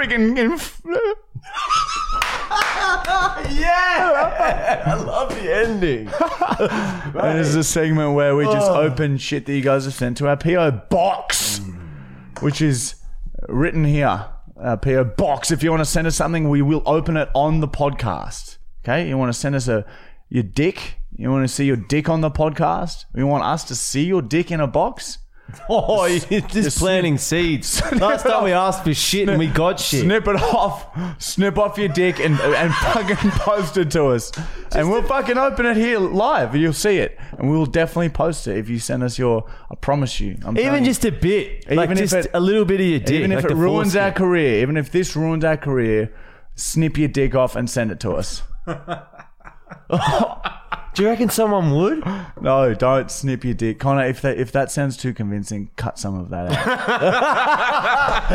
Freaking 0.00 0.34
yeah, 3.60 4.82
I 4.86 4.94
love 4.94 5.28
the 5.28 5.54
ending. 5.54 6.08
And 7.20 7.38
this 7.38 7.48
is 7.48 7.56
a 7.56 7.64
segment 7.64 8.14
where 8.14 8.34
we 8.34 8.46
just 8.46 8.70
oh. 8.70 8.80
open 8.80 9.18
shit 9.18 9.44
that 9.44 9.52
you 9.52 9.60
guys 9.60 9.84
have 9.84 9.92
sent 9.92 10.16
to 10.18 10.28
our 10.28 10.38
PO 10.38 10.70
box, 10.88 11.60
which 12.40 12.62
is 12.62 12.94
written 13.46 13.84
here. 13.84 14.26
Our 14.56 14.78
PO 14.78 15.04
box. 15.04 15.50
If 15.50 15.62
you 15.62 15.70
want 15.70 15.82
to 15.82 15.90
send 15.90 16.06
us 16.06 16.16
something, 16.16 16.48
we 16.48 16.62
will 16.62 16.82
open 16.86 17.18
it 17.18 17.28
on 17.34 17.60
the 17.60 17.68
podcast. 17.68 18.56
Okay, 18.82 19.06
you 19.06 19.18
want 19.18 19.30
to 19.30 19.38
send 19.38 19.54
us 19.54 19.68
a 19.68 19.84
your 20.30 20.44
dick. 20.44 20.98
You 21.14 21.30
want 21.30 21.46
to 21.46 21.54
see 21.54 21.66
your 21.66 21.76
dick 21.76 22.08
on 22.08 22.22
the 22.22 22.30
podcast. 22.30 23.04
You 23.14 23.26
want 23.26 23.44
us 23.44 23.64
to 23.64 23.74
see 23.74 24.06
your 24.06 24.22
dick 24.22 24.50
in 24.50 24.60
a 24.60 24.66
box. 24.66 25.18
Oh, 25.68 26.04
you're 26.06 26.40
just 26.42 26.78
planting 26.78 27.16
seeds. 27.18 27.80
Last 27.92 28.24
time 28.24 28.44
we 28.44 28.52
asked 28.52 28.84
for 28.84 28.92
shit 28.94 29.28
and 29.28 29.38
we 29.38 29.46
got 29.46 29.78
shit. 29.78 30.02
Snip 30.02 30.26
it 30.28 30.36
off, 30.36 30.86
snip 31.22 31.58
off 31.58 31.78
your 31.78 31.88
dick, 31.88 32.18
and 32.20 32.38
and 32.40 32.72
fucking 32.74 33.16
post 33.32 33.76
it 33.76 33.90
to 33.92 34.06
us, 34.06 34.32
and 34.72 34.90
we'll 34.90 35.02
fucking 35.02 35.38
open 35.38 35.66
it 35.66 35.76
here 35.76 35.98
live. 35.98 36.54
You'll 36.56 36.72
see 36.72 36.98
it, 36.98 37.18
and 37.38 37.50
we'll 37.50 37.66
definitely 37.66 38.08
post 38.10 38.46
it 38.48 38.58
if 38.58 38.68
you 38.68 38.78
send 38.78 39.02
us 39.02 39.18
your. 39.18 39.48
I 39.70 39.74
promise 39.76 40.20
you. 40.20 40.32
I'm 40.44 40.54
telling 40.54 40.58
Even 40.66 40.84
you. 40.84 40.90
just 40.90 41.04
a 41.04 41.12
bit, 41.12 41.66
like 41.70 41.84
Even 41.90 41.98
if 41.98 42.10
just 42.10 42.26
it- 42.26 42.30
a 42.34 42.40
little 42.40 42.64
bit 42.64 42.80
of 42.80 42.86
your 42.86 42.98
dick. 43.00 43.10
even 43.10 43.32
if 43.32 43.36
like 43.36 43.44
it 43.46 43.48
the 43.48 43.56
ruins 43.56 43.94
our 43.96 44.10
foreskin. 44.10 44.24
career, 44.26 44.62
even 44.62 44.76
if 44.76 44.90
this 44.90 45.14
ruins 45.16 45.44
our 45.44 45.56
career, 45.56 46.12
snip 46.56 46.98
your 46.98 47.08
dick 47.08 47.34
off 47.34 47.54
and 47.56 47.68
send 47.70 47.90
it 47.90 48.00
to 48.00 48.12
us. 48.12 48.42
Do 50.94 51.02
you 51.04 51.08
reckon 51.08 51.28
someone 51.30 51.70
would? 51.72 52.02
No, 52.42 52.72
don't 52.72 53.10
snip 53.10 53.44
your 53.44 53.52
dick, 53.52 53.78
Connor. 53.78 54.06
If 54.06 54.22
that 54.22 54.38
if 54.38 54.50
that 54.52 54.70
sounds 54.70 54.96
too 54.96 55.12
convincing, 55.12 55.68
cut 55.76 55.98
some 55.98 56.18
of 56.18 56.30
that 56.30 56.50
out. 56.50 56.66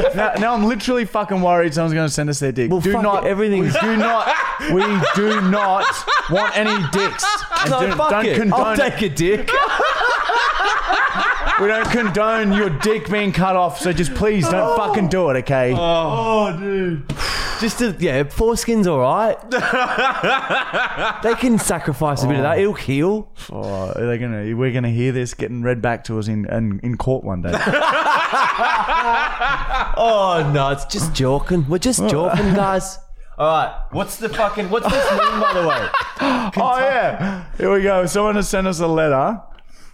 now, 0.15 0.33
now 0.35 0.53
I'm 0.53 0.63
literally 0.65 1.05
fucking 1.05 1.41
worried 1.41 1.73
someone's 1.73 1.95
going 1.95 2.07
to 2.07 2.13
send 2.13 2.29
us 2.29 2.37
their 2.39 2.51
dick. 2.51 2.69
Well, 2.69 2.81
do 2.81 2.91
fuck 2.93 3.01
not 3.01 3.25
it, 3.25 3.29
everything's- 3.29 3.73
We 3.73 3.79
do 3.81 3.97
not. 3.97 4.31
We 4.71 4.81
do 5.15 5.41
not 5.49 5.85
want 6.29 6.55
any 6.55 6.75
dicks. 6.91 7.25
And 7.61 7.71
No, 7.71 7.79
do, 7.87 7.91
fuck 7.95 8.09
don't 8.11 8.25
it. 8.27 8.37
condone. 8.37 8.61
I'll 8.61 8.75
take 8.77 9.01
a 9.01 9.09
dick. 9.09 9.49
we 11.59 11.67
don't 11.67 11.89
condone 11.89 12.53
your 12.53 12.69
dick 12.69 13.09
being 13.09 13.31
cut 13.31 13.55
off. 13.55 13.79
So 13.81 13.91
just 13.91 14.13
please 14.13 14.47
don't 14.47 14.77
fucking 14.77 15.07
do 15.07 15.31
it, 15.31 15.37
okay? 15.37 15.73
Oh, 15.75 16.55
dude. 16.59 17.03
Just 17.59 17.79
to, 17.79 17.95
yeah, 17.99 18.23
foreskin's 18.23 18.85
all 18.87 18.99
right. 18.99 19.35
they 21.23 21.35
can 21.35 21.57
sacrifice 21.57 22.23
a 22.23 22.27
bit 22.27 22.37
of 22.37 22.43
that. 22.43 22.59
It'll 22.59 22.73
heal. 22.73 23.29
Oh, 23.51 23.91
are 23.95 24.05
they 24.05 24.17
gonna? 24.17 24.55
We're 24.55 24.73
gonna 24.73 24.89
hear 24.89 25.11
this 25.11 25.33
getting 25.33 25.61
read 25.63 25.81
back 25.81 26.03
to 26.05 26.19
us 26.19 26.27
in 26.27 26.45
in, 26.51 26.79
in 26.83 26.97
court 26.97 27.23
one 27.23 27.41
day. 27.41 27.53
Oh 29.97 30.51
no, 30.53 30.69
it's 30.71 30.85
just 30.85 31.13
joking. 31.13 31.67
We're 31.69 31.77
just 31.77 31.99
joking, 32.09 32.53
guys. 32.53 32.97
All 33.37 33.47
right, 33.47 33.85
what's 33.91 34.17
the 34.17 34.29
fucking 34.29 34.69
what's 34.69 34.89
this 34.89 35.11
mean 35.11 35.39
by 35.41 35.53
the 35.53 35.67
way? 35.67 35.89
Oh 36.57 36.77
yeah, 36.79 37.45
here 37.57 37.71
we 37.73 37.83
go. 37.83 38.05
Someone 38.05 38.35
has 38.35 38.47
sent 38.49 38.67
us 38.67 38.79
a 38.79 38.87
letter, 38.87 39.41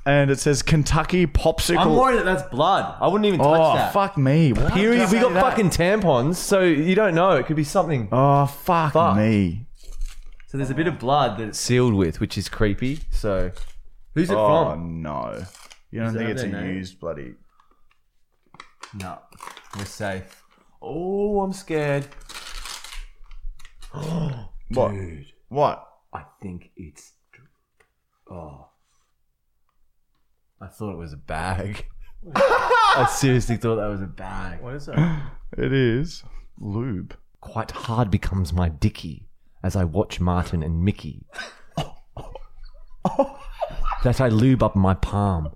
and 0.05 0.31
it 0.31 0.39
says 0.39 0.61
Kentucky 0.61 1.27
popsicle. 1.27 1.77
I'm 1.79 1.95
worried 1.95 2.17
that 2.19 2.25
that's 2.25 2.47
blood. 2.49 2.95
I 2.99 3.07
wouldn't 3.07 3.25
even 3.25 3.39
touch 3.39 3.59
oh 3.61 3.73
that. 3.75 3.93
fuck 3.93 4.17
me! 4.17 4.53
What? 4.53 4.73
Period. 4.73 5.09
We 5.11 5.19
got 5.19 5.33
that. 5.33 5.41
fucking 5.41 5.69
tampons, 5.69 6.35
so 6.35 6.61
you 6.61 6.95
don't 6.95 7.13
know. 7.15 7.31
It 7.31 7.45
could 7.45 7.55
be 7.55 7.63
something. 7.63 8.09
Oh 8.11 8.45
fuck, 8.45 8.93
Fuck. 8.93 9.17
me! 9.17 9.67
So 10.47 10.57
there's 10.57 10.69
a 10.69 10.75
bit 10.75 10.87
of 10.87 10.99
blood 10.99 11.37
that 11.37 11.47
it's 11.49 11.59
sealed 11.59 11.93
with, 11.93 12.19
which 12.19 12.37
is 12.37 12.49
creepy. 12.49 12.99
So 13.09 13.51
who's 14.15 14.29
it 14.29 14.33
from? 14.33 14.39
Oh 14.39 14.69
from? 14.71 15.01
no! 15.01 15.43
You 15.91 16.01
don't 16.01 16.13
that 16.13 16.19
think 16.19 16.29
it's 16.31 16.43
a 16.43 16.47
their 16.47 16.61
name? 16.63 16.75
used 16.75 16.99
bloody? 16.99 17.33
No, 18.93 19.19
we're 19.77 19.85
safe. 19.85 20.43
Oh, 20.81 21.41
I'm 21.41 21.53
scared. 21.53 22.07
What? 24.73 24.93
What? 25.49 25.87
I 26.13 26.23
think 26.41 26.71
it's. 26.77 27.11
Oh. 28.29 28.70
I 30.61 30.67
thought 30.67 30.91
it 30.93 30.97
was 30.97 31.13
a 31.13 31.17
bag. 31.17 31.87
I 32.35 33.07
seriously 33.11 33.57
thought 33.57 33.77
that 33.77 33.87
was 33.87 34.01
a 34.01 34.07
bag. 34.07 34.61
What 34.61 34.75
is 34.75 34.85
that? 34.87 35.31
It 35.57 35.73
is 35.73 36.23
lube. 36.57 37.13
Quite 37.41 37.71
hard 37.71 38.09
becomes 38.09 38.53
my 38.53 38.69
dicky 38.69 39.27
as 39.61 39.75
I 39.75 39.83
watch 39.83 40.21
Martin 40.21 40.63
and 40.63 40.85
Mickey. 40.85 41.25
that 44.03 44.21
I 44.21 44.29
lube 44.29 44.63
up 44.63 44.77
my 44.77 44.93
palm. 44.93 45.53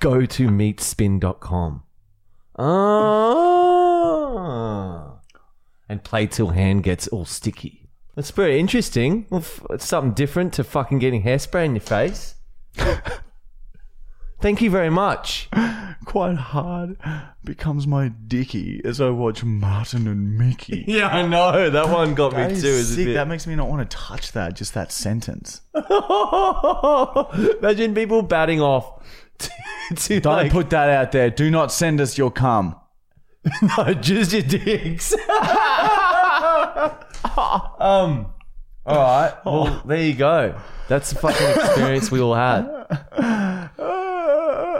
Go 0.00 0.24
to 0.24 0.48
meatspin.com. 0.48 1.82
Ah. 3.92 5.18
And 5.90 6.02
play 6.02 6.26
till 6.26 6.48
hand 6.50 6.84
gets 6.84 7.06
all 7.08 7.26
sticky. 7.26 7.90
That's 8.14 8.30
very 8.30 8.58
interesting. 8.58 9.26
Well, 9.28 9.40
f- 9.40 9.60
It's 9.70 9.86
something 9.86 10.14
different 10.14 10.54
to 10.54 10.64
fucking 10.64 11.00
getting 11.00 11.22
hairspray 11.24 11.66
in 11.66 11.74
your 11.74 11.82
face. 11.82 12.36
Thank 14.42 14.60
you 14.60 14.70
very 14.70 14.90
much. 14.90 15.48
Quite 16.04 16.34
hard 16.36 16.96
becomes 17.44 17.86
my 17.86 18.08
dicky 18.08 18.80
as 18.84 19.00
I 19.00 19.08
watch 19.10 19.44
Martin 19.44 20.08
and 20.08 20.36
Mickey. 20.36 20.84
Yeah, 20.88 21.06
I 21.06 21.24
know. 21.26 21.70
That 21.70 21.88
one 21.88 22.14
got 22.14 22.32
That 22.32 22.50
me 22.50 22.56
is 22.56 22.62
too. 22.62 22.68
It's 22.68 22.90
a 22.90 22.94
sick. 22.94 23.14
That 23.14 23.28
makes 23.28 23.46
me 23.46 23.54
not 23.54 23.68
want 23.68 23.88
to 23.88 23.96
touch 23.96 24.32
that. 24.32 24.56
Just 24.56 24.74
that 24.74 24.90
sentence. 24.90 25.60
Imagine 27.60 27.94
people 27.94 28.22
batting 28.22 28.60
off 28.60 29.00
to, 29.38 29.50
to 29.94 30.20
Don't 30.20 30.32
like, 30.34 30.50
put 30.50 30.70
that 30.70 30.88
out 30.88 31.12
there. 31.12 31.30
Do 31.30 31.48
not 31.50 31.70
send 31.70 32.00
us 32.00 32.18
your 32.18 32.32
cum. 32.32 32.74
no, 33.78 33.94
just 33.94 34.32
your 34.32 34.42
dicks. 34.42 35.14
um, 37.78 38.26
all 38.84 38.96
right. 38.96 39.34
Well, 39.44 39.82
there 39.86 40.02
you 40.02 40.14
go. 40.14 40.60
That's 40.88 41.10
the 41.10 41.18
fucking 41.20 41.46
experience 41.64 42.10
we 42.10 42.20
all 42.20 42.34
had. 42.34 42.66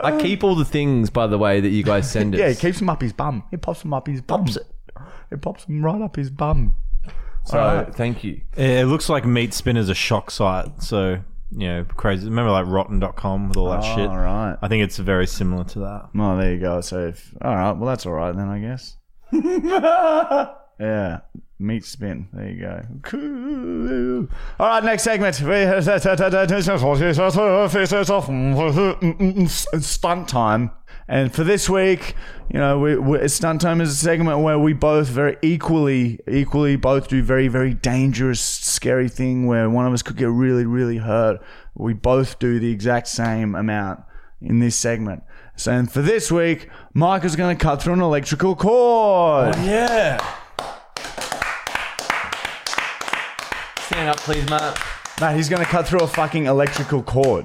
I 0.02 0.12
uh. 0.12 0.20
keep 0.20 0.44
all 0.44 0.54
the 0.54 0.64
things, 0.64 1.10
by 1.10 1.26
the 1.26 1.38
way, 1.38 1.60
that 1.60 1.68
you 1.68 1.82
guys 1.82 2.10
send 2.10 2.34
us. 2.34 2.38
Yeah, 2.38 2.48
he 2.50 2.54
keeps 2.54 2.78
them 2.78 2.90
up 2.90 3.02
his 3.02 3.12
bum. 3.12 3.44
He 3.50 3.56
pops 3.56 3.82
them 3.82 3.94
up 3.94 4.06
his 4.06 4.20
bum. 4.20 4.44
Pops 4.44 4.56
it. 4.56 4.66
He 5.30 5.36
pops 5.36 5.64
them 5.64 5.84
right 5.84 6.00
up 6.00 6.16
his 6.16 6.30
bum. 6.30 6.74
So, 7.44 7.90
thank 7.94 8.22
you. 8.22 8.40
It 8.56 8.86
looks 8.86 9.08
like 9.08 9.24
Meat 9.24 9.52
Spin 9.52 9.76
is 9.76 9.88
a 9.88 9.94
shock 9.94 10.30
site, 10.30 10.80
so 10.80 11.18
you 11.50 11.68
know, 11.68 11.84
crazy. 11.96 12.26
Remember 12.28 12.50
like 12.50 12.66
rotten.com 12.66 13.48
with 13.48 13.56
all 13.56 13.70
that 13.70 13.82
shit? 13.82 14.08
All 14.08 14.18
right. 14.18 14.56
I 14.62 14.68
think 14.68 14.84
it's 14.84 14.98
very 14.98 15.26
similar 15.26 15.64
to 15.64 15.80
that. 15.80 16.08
Oh, 16.16 16.36
there 16.36 16.54
you 16.54 16.60
go. 16.60 16.80
So, 16.80 17.08
if, 17.08 17.34
all 17.42 17.54
right. 17.54 17.72
Well, 17.72 17.88
that's 17.88 18.06
all 18.06 18.12
right 18.12 18.34
then, 18.34 18.48
I 18.48 18.58
guess. 18.60 18.96
yeah. 20.80 21.20
Meat 21.62 21.84
spin. 21.84 22.28
There 22.32 22.48
you 22.48 22.60
go. 22.60 22.82
Cool. 23.02 24.28
All 24.58 24.66
right. 24.66 24.82
Next 24.82 25.04
segment. 25.04 25.36
Stunt 29.48 30.28
time. 30.28 30.70
And 31.08 31.32
for 31.32 31.44
this 31.44 31.70
week, 31.70 32.16
you 32.50 32.58
know, 32.58 32.78
we, 32.78 32.96
we, 32.96 33.28
stunt 33.28 33.60
time 33.60 33.80
is 33.80 33.90
a 33.90 33.94
segment 33.94 34.40
where 34.40 34.58
we 34.58 34.72
both 34.72 35.08
very 35.08 35.36
equally, 35.42 36.18
equally 36.28 36.76
both 36.76 37.08
do 37.08 37.22
very, 37.22 37.48
very 37.48 37.74
dangerous, 37.74 38.40
scary 38.40 39.08
thing 39.08 39.46
where 39.46 39.70
one 39.70 39.86
of 39.86 39.92
us 39.92 40.02
could 40.02 40.16
get 40.16 40.30
really, 40.30 40.64
really 40.64 40.98
hurt. 40.98 41.40
We 41.74 41.92
both 41.92 42.38
do 42.38 42.58
the 42.58 42.72
exact 42.72 43.08
same 43.08 43.54
amount 43.54 44.00
in 44.40 44.58
this 44.58 44.74
segment. 44.74 45.22
So, 45.54 45.72
and 45.72 45.90
for 45.90 46.02
this 46.02 46.32
week, 46.32 46.68
Mike 46.92 47.24
is 47.24 47.36
going 47.36 47.56
to 47.56 47.62
cut 47.62 47.82
through 47.82 47.92
an 47.94 48.00
electrical 48.00 48.56
cord. 48.56 49.54
Oh, 49.56 49.64
yeah. 49.64 50.41
Stand 53.92 54.08
up, 54.08 54.16
please, 54.20 54.48
Matt. 54.48 54.82
Matt, 55.20 55.36
he's 55.36 55.50
going 55.50 55.62
to 55.62 55.68
cut 55.68 55.86
through 55.86 56.00
a 56.00 56.06
fucking 56.06 56.46
electrical 56.46 57.02
cord. 57.02 57.44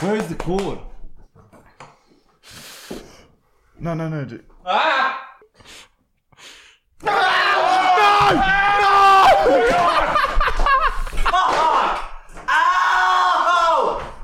Where 0.00 0.16
is 0.16 0.26
the 0.28 0.36
cord? 0.36 0.78
No, 3.78 3.92
no, 3.92 4.08
no. 4.08 4.24
dude. 4.24 4.42
Ah! 4.64 5.20
No, 7.02 7.12
no, 7.12 7.18
no! 7.20 8.32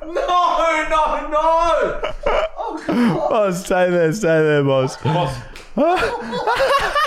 No! 0.08 1.28
No! 1.28 2.16
Oh, 2.56 3.28
Oh 3.30 3.50
stay 3.52 3.90
there, 3.90 4.10
stay 4.14 4.26
there, 4.26 4.64
boss. 4.64 4.96
I 5.76 7.06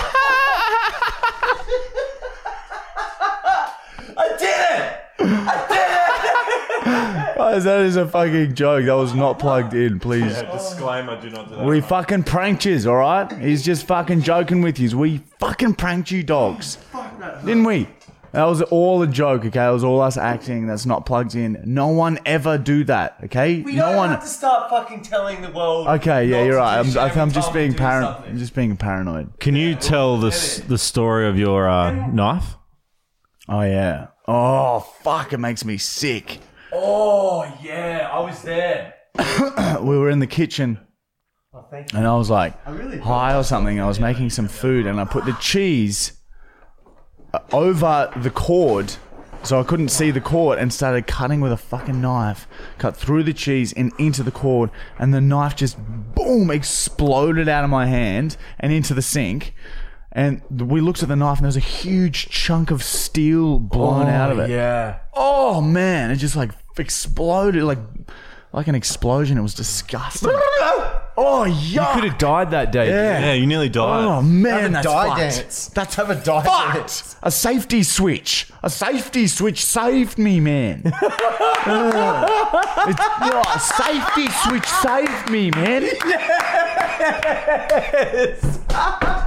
That 7.62 7.82
is 7.82 7.94
a 7.94 8.08
fucking 8.08 8.54
joke. 8.56 8.84
That 8.86 8.94
was 8.96 9.14
not 9.14 9.38
plugged 9.38 9.72
in, 9.74 10.00
please. 10.00 10.34
disclaimer: 10.42 11.20
Do 11.20 11.30
not 11.30 11.48
do 11.48 11.54
that. 11.54 11.64
We 11.64 11.80
fucking 11.80 12.24
pranked 12.24 12.64
you, 12.64 12.76
all 12.90 12.96
right? 12.96 13.30
He's 13.38 13.62
just 13.62 13.86
fucking 13.86 14.22
joking 14.22 14.60
with 14.60 14.80
you. 14.80 14.98
We 14.98 15.18
fucking 15.38 15.74
pranked 15.76 16.10
you, 16.10 16.24
dogs. 16.24 16.78
Didn't 17.44 17.64
we? 17.64 17.86
That 18.32 18.46
was 18.46 18.62
all 18.62 19.00
a 19.00 19.06
joke, 19.06 19.44
okay? 19.44 19.68
It 19.68 19.70
was 19.70 19.84
all 19.84 20.00
us 20.00 20.16
acting. 20.16 20.66
That's 20.66 20.86
not 20.86 21.06
plugged 21.06 21.36
in. 21.36 21.62
No 21.64 21.86
one 21.86 22.18
ever 22.26 22.58
do 22.58 22.82
that, 22.84 23.16
okay? 23.26 23.60
We 23.62 23.76
no 23.76 23.82
don't 23.90 23.96
one. 23.96 24.08
have 24.08 24.22
to 24.22 24.26
start 24.26 24.70
fucking 24.70 25.02
telling 25.02 25.40
the 25.40 25.52
world. 25.52 25.86
Okay, 25.86 26.26
yeah, 26.26 26.38
not 26.38 26.42
you're 26.46 26.56
right. 26.56 26.78
I'm, 26.80 26.98
I- 26.98 27.10
every 27.10 27.20
I'm 27.20 27.30
just 27.30 27.52
being 27.52 27.74
paranoid. 27.74 28.24
I'm 28.26 28.36
just 28.38 28.52
being 28.56 28.76
paranoid. 28.76 29.38
Can 29.38 29.54
you 29.54 29.76
tell 29.76 30.16
this 30.18 30.58
the 30.58 30.78
story 30.78 31.28
of 31.28 31.38
your 31.38 31.68
uh, 31.68 32.08
knife? 32.08 32.56
Oh 33.48 33.60
yeah. 33.62 34.08
Oh 34.26 34.80
fuck! 35.02 35.32
It 35.32 35.38
makes 35.38 35.64
me 35.64 35.78
sick. 35.78 36.40
Oh 36.74 37.44
yeah, 37.62 38.10
I 38.12 38.20
was 38.20 38.42
there. 38.42 38.94
We 39.80 39.98
were 39.98 40.08
in 40.08 40.18
the 40.18 40.26
kitchen. 40.26 40.80
Oh, 41.52 41.66
and 41.70 42.06
I 42.06 42.16
was 42.16 42.30
like 42.30 42.54
really 42.66 42.98
high 42.98 43.36
or 43.36 43.44
something. 43.44 43.78
I 43.78 43.86
was 43.86 44.00
making 44.00 44.30
some 44.30 44.48
food 44.48 44.86
and 44.86 45.00
I 45.00 45.04
put 45.04 45.24
the 45.24 45.36
cheese 45.40 46.12
over 47.52 48.10
the 48.16 48.30
cord 48.30 48.96
so 49.44 49.60
I 49.60 49.62
couldn't 49.62 49.90
see 49.90 50.10
the 50.10 50.22
cord 50.22 50.58
and 50.58 50.72
started 50.72 51.06
cutting 51.06 51.42
with 51.42 51.52
a 51.52 51.58
fucking 51.58 52.00
knife. 52.00 52.48
Cut 52.78 52.96
through 52.96 53.24
the 53.24 53.34
cheese 53.34 53.74
and 53.74 53.92
into 53.98 54.22
the 54.22 54.30
cord, 54.30 54.70
and 54.98 55.12
the 55.12 55.20
knife 55.20 55.54
just 55.54 55.76
boom 56.14 56.50
exploded 56.50 57.46
out 57.46 57.62
of 57.62 57.68
my 57.68 57.84
hand 57.84 58.38
and 58.58 58.72
into 58.72 58.94
the 58.94 59.02
sink. 59.02 59.54
And 60.16 60.42
we 60.70 60.80
looked 60.80 61.02
at 61.02 61.08
the 61.08 61.16
knife 61.16 61.38
and 61.38 61.44
there 61.44 61.48
was 61.48 61.56
a 61.56 61.60
huge 61.60 62.28
chunk 62.28 62.70
of 62.70 62.84
steel 62.84 63.58
blown 63.58 64.06
out 64.06 64.30
of 64.30 64.38
it. 64.38 64.48
Yeah. 64.50 64.98
Oh 65.12 65.60
man, 65.60 66.10
it 66.12 66.16
just 66.16 66.36
like 66.36 66.52
exploded 66.78 67.64
like 67.64 67.78
like 68.52 68.68
an 68.68 68.76
explosion. 68.76 69.36
It 69.38 69.42
was 69.42 69.54
disgusting. 69.54 70.30
oh 71.16 71.44
yeah. 71.44 71.54
You 71.54 71.80
yuck. 71.80 71.94
could 71.94 72.04
have 72.04 72.18
died 72.18 72.52
that 72.52 72.70
day. 72.70 72.88
Yeah. 72.88 73.18
Yeah, 73.26 73.32
you 73.32 73.46
nearly 73.48 73.68
died. 73.68 74.04
Oh 74.04 74.22
man, 74.22 74.70
that's 74.72 74.86
die 74.86 75.08
fucked. 75.08 75.18
dance. 75.18 75.68
That's 75.70 75.94
Have 75.96 76.10
a 76.10 76.14
die 76.14 76.44
fucked. 76.44 76.74
dance. 76.76 77.16
A 77.24 77.32
safety 77.32 77.82
switch. 77.82 78.52
A 78.62 78.70
safety 78.70 79.26
switch 79.26 79.64
saved 79.64 80.16
me, 80.16 80.38
man. 80.38 80.82
Uh, 80.84 80.90
it- 82.86 82.96
yeah, 82.98 83.42
a 83.56 83.58
safety 83.58 84.28
switch 84.44 84.66
saved 84.66 85.28
me, 85.28 85.50
man. 85.50 85.82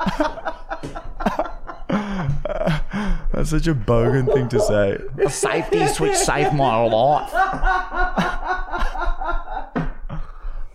That's 3.32 3.50
such 3.50 3.66
a 3.66 3.74
bogan 3.74 4.32
thing 4.32 4.48
to 4.48 4.60
say. 4.60 4.98
A 5.24 5.30
safety 5.30 5.86
switch 5.88 6.16
saved 6.16 6.54
my 6.54 6.80
life. 6.82 7.30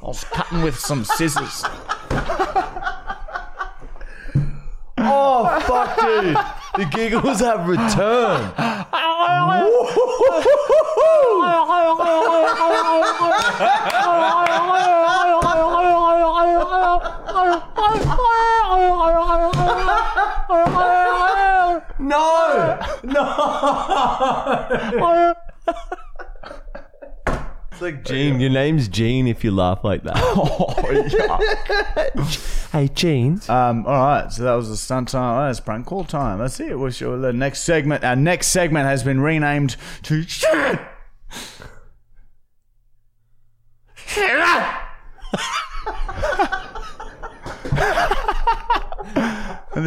I 0.05 0.07
was 0.07 0.23
cutting 0.25 0.61
with 0.61 0.77
some 0.77 1.03
scissors. 1.03 1.63
Oh 4.97 5.59
fuck, 5.65 5.99
dude. 5.99 6.37
The 6.77 6.85
giggles 6.95 7.39
have 7.39 7.67
returned. 7.67 8.53
No! 8.57 8.85
No! 23.15 25.33
It's 27.71 27.81
like 27.81 28.05
Gene. 28.05 28.39
Your 28.39 28.51
name's 28.51 28.87
Gene 28.87 29.27
if 29.27 29.43
you 29.43 29.51
laugh 29.51 29.83
like 29.83 30.03
that. 30.03 30.15
hey, 32.71 32.87
Gene. 32.87 33.41
Um, 33.49 33.85
all 33.85 33.93
right, 33.93 34.31
so 34.31 34.43
that 34.43 34.53
was 34.53 34.69
the 34.69 34.77
stunt 34.77 35.09
time. 35.09 35.37
Oh, 35.37 35.47
that's 35.47 35.59
prank 35.59 35.85
call 35.85 36.05
time. 36.05 36.39
That's 36.39 36.57
it. 36.61 36.79
We're 36.79 36.91
sure 36.91 37.17
the 37.17 37.33
next 37.33 37.63
segment. 37.63 38.05
Our 38.05 38.15
next 38.15 38.47
segment 38.47 38.85
has 38.85 39.03
been 39.03 39.19
renamed 39.19 39.75
to. 40.03 40.23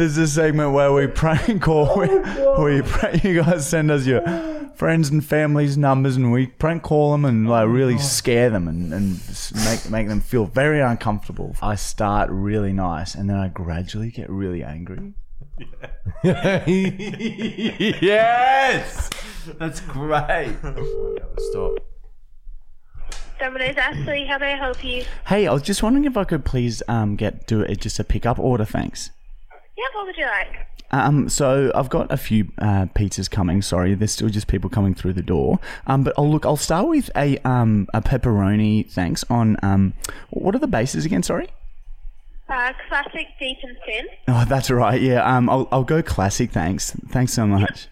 And 0.09 0.17
this 0.17 0.29
is 0.29 0.37
a 0.37 0.41
segment 0.41 0.73
where 0.73 0.91
we 0.91 1.05
prank 1.05 1.61
call. 1.61 1.99
We, 1.99 2.07
we 2.63 2.81
prank, 2.81 3.23
you 3.23 3.43
guys 3.43 3.69
send 3.69 3.91
us 3.91 4.07
your 4.07 4.23
friends 4.73 5.09
and 5.09 5.23
family's 5.23 5.77
numbers, 5.77 6.15
and 6.15 6.31
we 6.31 6.47
prank 6.47 6.81
call 6.81 7.11
them 7.11 7.25
and 7.25 7.47
like 7.47 7.67
really 7.67 7.99
scare 7.99 8.49
them 8.49 8.67
and, 8.67 8.91
and 8.91 9.19
make 9.65 9.87
make 9.91 10.07
them 10.07 10.19
feel 10.19 10.45
very 10.45 10.81
uncomfortable. 10.81 11.55
I 11.61 11.75
start 11.75 12.31
really 12.31 12.73
nice, 12.73 13.13
and 13.13 13.29
then 13.29 13.37
I 13.37 13.49
gradually 13.49 14.09
get 14.09 14.31
really 14.31 14.63
angry. 14.63 15.13
yes! 18.01 19.11
That's 19.59 19.79
great. 19.81 20.55
Stop. 21.37 21.73
Domino's 23.39 23.77
Ashley, 23.77 24.25
how 24.25 24.39
may 24.39 24.53
I 24.53 24.57
help 24.57 24.83
you? 24.83 25.05
Hey, 25.27 25.45
I 25.45 25.53
was 25.53 25.61
just 25.61 25.83
wondering 25.83 26.05
if 26.05 26.17
I 26.17 26.23
could 26.23 26.45
please 26.45 26.81
um 26.87 27.15
get 27.15 27.45
do 27.45 27.61
it 27.61 27.79
just 27.79 27.99
a 27.99 28.03
pickup 28.03 28.39
order, 28.39 28.65
thanks. 28.65 29.11
Yeah, 29.79 29.85
what 29.97 30.05
would 30.07 30.17
you 30.17 30.25
like? 30.25 30.67
Um, 30.91 31.29
so 31.29 31.71
I've 31.75 31.89
got 31.89 32.11
a 32.11 32.17
few 32.17 32.51
uh, 32.57 32.87
pizzas 32.95 33.29
coming. 33.29 33.61
Sorry, 33.61 33.93
there's 33.93 34.11
still 34.11 34.29
just 34.29 34.47
people 34.47 34.69
coming 34.69 34.93
through 34.93 35.13
the 35.13 35.21
door. 35.21 35.59
Um, 35.87 36.03
but 36.03 36.13
I'll 36.17 36.29
look. 36.29 36.45
I'll 36.45 36.57
start 36.57 36.87
with 36.87 37.09
a 37.15 37.37
um 37.47 37.87
a 37.93 38.01
pepperoni. 38.01 38.91
Thanks. 38.91 39.23
On 39.29 39.55
um, 39.63 39.93
what 40.31 40.55
are 40.55 40.59
the 40.59 40.67
bases 40.67 41.05
again? 41.05 41.23
Sorry. 41.23 41.47
Uh, 42.49 42.73
classic, 42.87 43.27
deep 43.39 43.57
and 43.61 43.77
thin. 43.85 44.07
Oh, 44.27 44.43
that's 44.49 44.71
right. 44.71 44.99
Yeah. 44.99 45.23
Um, 45.23 45.49
I'll 45.49 45.67
I'll 45.71 45.83
go 45.83 46.01
classic. 46.01 46.51
Thanks. 46.51 46.91
Thanks 47.09 47.31
so 47.33 47.45
much. 47.45 47.87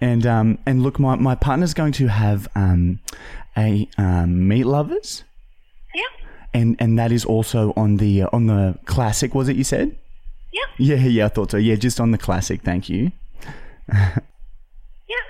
And 0.00 0.26
um 0.26 0.58
and 0.66 0.82
look, 0.82 0.98
my 0.98 1.16
my 1.16 1.34
partner's 1.34 1.74
going 1.74 1.92
to 1.92 2.06
have 2.08 2.48
um 2.54 3.00
a 3.58 3.88
um, 3.96 4.46
meat 4.48 4.64
lovers, 4.64 5.24
Yeah, 5.94 6.02
and 6.52 6.76
and 6.78 6.98
that 6.98 7.10
is 7.12 7.24
also 7.24 7.72
on 7.76 7.96
the 7.96 8.22
uh, 8.22 8.28
on 8.32 8.46
the 8.46 8.78
classic. 8.84 9.34
Was 9.34 9.48
it 9.48 9.56
you 9.56 9.64
said? 9.64 9.96
Yeah, 10.78 10.96
Yeah. 10.96 11.06
Yeah. 11.06 11.24
I 11.26 11.28
thought 11.28 11.50
so. 11.50 11.56
Yeah. 11.56 11.76
Just 11.76 12.00
on 12.00 12.10
the 12.10 12.18
classic. 12.18 12.62
Thank 12.62 12.88
you. 12.88 13.12
yeah. 13.92 14.18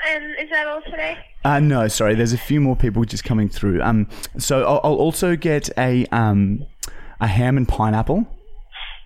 And 0.08 0.24
is 0.40 0.50
that 0.50 0.66
all 0.66 0.80
today? 0.82 1.18
Uh, 1.44 1.60
no, 1.60 1.86
sorry. 1.88 2.14
There's 2.14 2.32
a 2.32 2.38
few 2.38 2.60
more 2.60 2.76
people 2.76 3.04
just 3.04 3.24
coming 3.24 3.48
through. 3.48 3.82
Um, 3.82 4.08
so 4.38 4.64
I'll, 4.64 4.80
I'll 4.84 4.96
also 4.96 5.36
get 5.36 5.68
a 5.78 6.06
um, 6.06 6.66
a 7.20 7.26
ham 7.26 7.56
and 7.56 7.68
pineapple. 7.68 8.26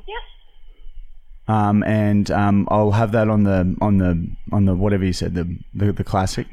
Yeah. 0.08 1.68
Um, 1.68 1.82
and 1.84 2.30
um, 2.30 2.66
I'll 2.70 2.92
have 2.92 3.12
that 3.12 3.28
on 3.28 3.44
the 3.44 3.76
on 3.80 3.98
the 3.98 4.26
on 4.52 4.64
the 4.66 4.74
whatever 4.74 5.04
you 5.04 5.12
said 5.12 5.34
the 5.34 5.58
the, 5.74 5.92
the 5.92 6.04
classic. 6.04 6.46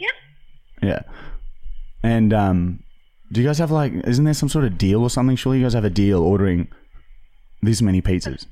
Yeah. 0.00 0.08
Yeah. 0.82 1.00
And 2.02 2.32
um, 2.32 2.82
do 3.32 3.40
you 3.40 3.46
guys 3.46 3.58
have 3.58 3.70
like? 3.70 3.92
Isn't 4.06 4.24
there 4.24 4.34
some 4.34 4.48
sort 4.48 4.64
of 4.64 4.76
deal 4.78 5.02
or 5.02 5.10
something? 5.10 5.36
Surely 5.36 5.58
you 5.58 5.64
guys 5.64 5.74
have 5.74 5.84
a 5.84 5.90
deal 5.90 6.22
ordering 6.22 6.68
this 7.62 7.80
many 7.82 8.00
pizzas. 8.02 8.46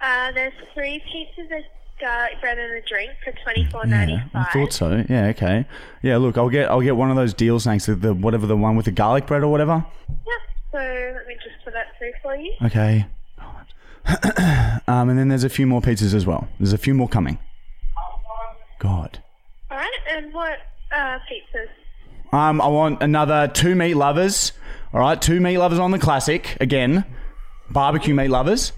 Uh, 0.00 0.32
there's 0.32 0.52
three 0.74 1.02
pieces 1.10 1.50
of 1.50 1.62
garlic 2.00 2.40
bread 2.40 2.58
and 2.58 2.72
a 2.74 2.82
drink 2.82 3.10
for 3.24 3.32
twenty 3.42 3.64
four 3.70 3.82
Yeah, 3.84 3.90
ninety 3.90 4.22
I 4.34 4.44
thought 4.52 4.72
so. 4.72 5.04
Yeah, 5.08 5.26
okay. 5.28 5.66
Yeah, 6.02 6.18
look, 6.18 6.36
I'll 6.36 6.50
get 6.50 6.70
I'll 6.70 6.80
get 6.82 6.96
one 6.96 7.10
of 7.10 7.16
those 7.16 7.34
deals 7.34 7.64
thanks 7.64 7.86
the, 7.86 7.94
the 7.94 8.14
whatever 8.14 8.46
the 8.46 8.56
one 8.56 8.76
with 8.76 8.84
the 8.86 8.92
garlic 8.92 9.26
bread 9.26 9.42
or 9.42 9.48
whatever. 9.48 9.84
Yeah. 10.08 10.32
So 10.72 10.78
let 10.78 11.26
me 11.26 11.34
just 11.34 11.64
put 11.64 11.72
that 11.72 11.96
through 11.98 12.12
for 12.22 12.36
you. 12.36 12.52
Okay. 12.64 13.06
um, 14.86 15.08
and 15.08 15.18
then 15.18 15.28
there's 15.28 15.44
a 15.44 15.48
few 15.48 15.66
more 15.66 15.80
pizzas 15.80 16.14
as 16.14 16.26
well. 16.26 16.48
There's 16.58 16.72
a 16.72 16.78
few 16.78 16.94
more 16.94 17.08
coming. 17.08 17.38
God. 18.78 19.22
All 19.70 19.78
right. 19.78 19.92
And 20.10 20.32
what 20.34 20.58
uh, 20.92 21.18
pizzas? 21.30 21.68
Um, 22.32 22.60
I 22.60 22.68
want 22.68 23.02
another 23.02 23.48
two 23.48 23.74
meat 23.74 23.94
lovers. 23.94 24.52
All 24.92 25.00
right, 25.00 25.20
two 25.20 25.40
meat 25.40 25.58
lovers 25.58 25.78
on 25.78 25.90
the 25.90 25.98
classic 25.98 26.56
again. 26.60 27.04
Barbecue 27.70 28.14
meat 28.14 28.28
lovers. 28.28 28.72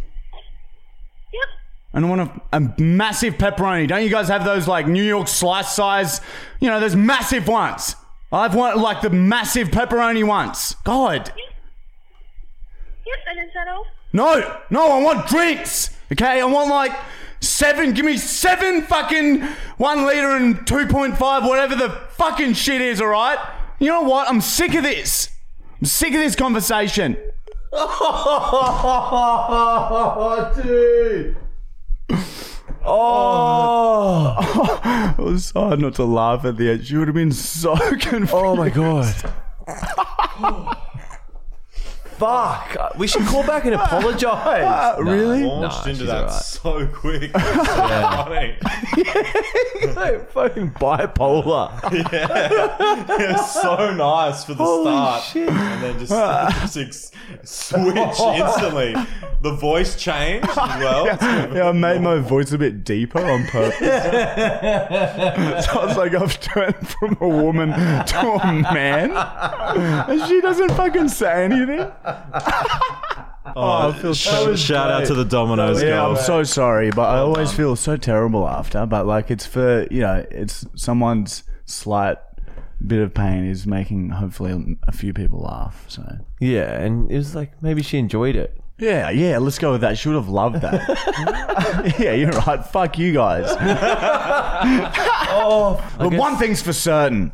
Yep. 1.99 2.05
And 2.05 2.21
I 2.21 2.25
want 2.25 2.43
a, 2.53 2.57
a 2.57 2.83
massive 2.83 3.35
pepperoni. 3.35 3.89
Don't 3.89 4.03
you 4.03 4.11
guys 4.11 4.29
have 4.29 4.45
those 4.45 4.69
like 4.69 4.87
New 4.87 5.03
York 5.03 5.29
slice 5.29 5.75
size? 5.75 6.21
You 6.61 6.69
know, 6.69 6.81
those 6.81 6.97
massive 6.97 7.49
ones. 7.49 7.97
I've 8.31 8.55
want 8.55 8.79
like 8.79 9.01
the 9.01 9.11
massive 9.11 9.69
pepperoni 9.69 10.25
ones. 10.27 10.77
God. 10.85 11.33
Yep. 13.07 13.19
And 13.31 13.39
is 13.47 13.55
that 13.55 13.69
all? 13.69 13.87
No, 14.13 14.61
no, 14.71 14.93
I 14.93 15.03
want 15.03 15.27
drinks. 15.29 15.97
Okay, 16.13 16.41
I 16.41 16.45
want 16.45 16.71
like 16.71 16.93
seven. 17.41 17.93
Give 17.93 18.05
me 18.05 18.17
seven 18.17 18.83
fucking 18.83 19.43
one 19.77 20.07
liter 20.07 20.37
and 20.37 20.59
2.5, 20.61 21.49
whatever 21.49 21.75
the 21.75 21.91
fucking 22.11 22.55
shit 22.55 22.81
is, 22.81 23.01
all 23.01 23.09
right? 23.09 23.39
You 23.79 23.89
know 23.89 24.03
what? 24.03 24.29
I'm 24.29 24.41
sick 24.41 24.75
of 24.75 24.83
this. 24.83 25.31
I'm 25.81 25.87
sick 25.87 26.15
of 26.15 26.21
this 26.21 26.35
conversation. 26.35 27.17
Oh, 27.73 28.63
dude. 30.63 31.37
Oh. 32.11 34.37
It 34.39 35.15
oh. 35.19 35.21
was 35.25 35.53
oh, 35.57 35.61
so 35.61 35.63
hard 35.69 35.81
not 35.81 35.95
to 35.97 36.05
laugh 36.05 36.45
at 36.45 36.57
the 36.57 36.71
end. 36.71 36.87
She 36.87 36.97
would 36.97 37.09
have 37.09 37.15
been 37.15 37.33
so 37.33 37.77
confused. 37.77 38.31
Oh 38.33 38.57
my 38.57 38.71
god. 38.71 39.15
Fuck. 42.19 42.97
We 42.99 43.07
should 43.07 43.25
call 43.27 43.47
back 43.47 43.65
and 43.65 43.75
apologize. 43.75 44.99
really? 44.99 45.45
Launched 45.45 45.85
Nah, 45.85 45.91
into 45.91 46.01
she's 46.01 46.09
that 46.09 46.25
alright. 46.25 46.43
so 46.43 46.87
quick. 46.89 47.31
It's 47.39 47.69
so 47.69 47.89
funny. 47.95 48.57
Like 49.95 50.31
fucking 50.33 50.73
bipolar. 50.73 51.71
It's 51.93 53.53
so 53.53 53.95
nice 53.95 54.45
for 54.45 54.55
the 54.55 54.65
Holy 54.65 54.91
start, 54.93 55.23
shit. 55.25 55.49
and 55.49 55.83
then 55.83 55.99
just, 55.99 56.11
just 56.11 56.77
ex- 56.77 57.11
switch 57.45 57.97
instantly. 57.97 58.95
The 59.41 59.53
voice 59.55 59.95
changed 59.97 60.49
as 60.51 60.57
well. 60.57 61.07
Yeah, 61.07 61.69
I 61.69 61.73
made 61.73 62.01
my 62.01 62.19
voice 62.19 62.53
a 62.53 62.59
bit 62.59 62.85
deeper 62.85 63.21
on 63.21 63.45
purpose. 63.47 63.79
so 63.79 63.87
it's 65.87 65.97
like 65.97 66.15
I've 66.15 66.41
turned 66.41 66.89
from 66.89 67.17
a 67.21 67.29
woman 67.29 67.69
to 67.71 68.41
a 68.43 68.53
man. 68.73 69.13
And 69.13 70.29
she 70.29 70.41
doesn't 70.41 70.71
fucking 70.73 71.09
say 71.09 71.45
anything. 71.45 71.91
Oh, 73.51 73.53
oh, 73.57 73.89
I 73.89 73.99
feel 73.99 74.13
sh- 74.15 74.27
so 74.29 74.55
shout 74.57 74.91
out 74.91 75.07
to 75.07 75.15
the 75.15 75.25
Domino's 75.25 75.83
Yeah, 75.83 76.07
I'm 76.07 76.17
so 76.17 76.43
sorry, 76.43 76.91
but 76.91 77.09
I 77.09 77.19
always 77.19 77.51
feel 77.53 77.77
so 77.77 77.97
terrible 77.97 78.47
after. 78.47 78.85
But 78.87 79.07
like, 79.07 79.31
it's 79.31 79.47
for 79.47 79.87
you 79.91 80.01
know, 80.01 80.25
it's 80.31 80.67
someone's 80.77 81.45
slight 81.65 82.19
bit 82.87 83.01
of 83.01 83.13
pain 83.15 83.45
is 83.45 83.67
making 83.67 84.11
hopefully 84.11 84.77
a 84.87 84.93
few 84.93 85.13
people 85.13 85.41
laugh. 85.41 85.85
So 85.89 86.03
Yeah, 86.41 86.79
and 86.81 87.11
it 87.11 87.17
was 87.17 87.35
like 87.35 87.61
maybe 87.63 87.83
she 87.83 87.99
enjoyed 87.99 88.37
it. 88.37 88.61
yeah, 88.79 89.09
yeah, 89.11 89.39
let's 89.39 89.59
go 89.59 89.73
with 89.73 89.81
that. 89.81 89.97
She 89.99 90.09
would 90.11 90.15
have 90.17 90.29
loved 90.29 90.61
that. 90.61 91.95
yeah, 91.99 92.13
you're 92.13 92.31
right. 92.31 92.65
Fuck 92.65 92.99
you 92.99 93.13
guys. 93.15 93.47
Oh, 95.31 95.81
but 95.99 96.13
one 96.15 96.37
thing's 96.37 96.61
for 96.61 96.73
certain. 96.73 97.33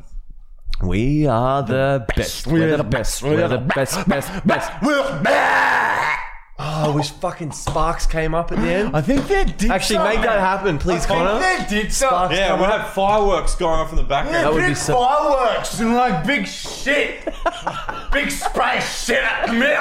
We 0.87 1.27
are 1.27 1.63
the 1.63 2.05
best. 2.17 2.47
We're 2.47 2.77
the 2.77 2.85
best. 2.85 3.23
We're 3.23 3.49
the 3.49 3.59
best, 3.59 4.07
best, 4.09 4.31
best. 4.47 4.71
Best. 4.83 6.21
Oh, 6.57 6.93
I 6.93 6.95
wish 6.95 7.11
fucking 7.11 7.51
Sparks 7.51 8.07
came 8.07 8.33
up 8.33 8.53
at 8.53 8.59
the 8.59 8.69
end. 8.69 8.95
I 8.97 9.03
think 9.03 9.27
they 9.27 9.45
did. 9.45 9.71
Actually, 9.71 10.05
make 10.05 10.23
that 10.23 10.39
happen, 10.39 10.79
please, 10.79 11.05
Connor. 11.05 11.41
They 11.41 11.67
did 11.69 11.93
something. 11.93 12.37
Yeah, 12.37 12.55
we'll 12.55 12.71
have 12.71 12.91
fireworks 12.91 13.57
going 13.57 13.81
off 13.81 13.91
in 13.91 13.97
the 13.97 14.05
background. 14.05 14.45
That 14.45 14.53
would 14.53 14.61
big 14.61 14.69
be 14.71 14.75
so- 14.75 14.95
fireworks 14.95 15.81
and 15.81 15.95
like 15.95 16.25
big 16.27 16.47
shit, 16.47 17.25
big 18.13 18.31
spray 18.31 18.81
shit 18.81 19.23
at 19.25 19.47
the 19.47 19.53
middle 19.53 19.75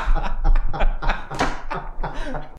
it. 0.00 0.03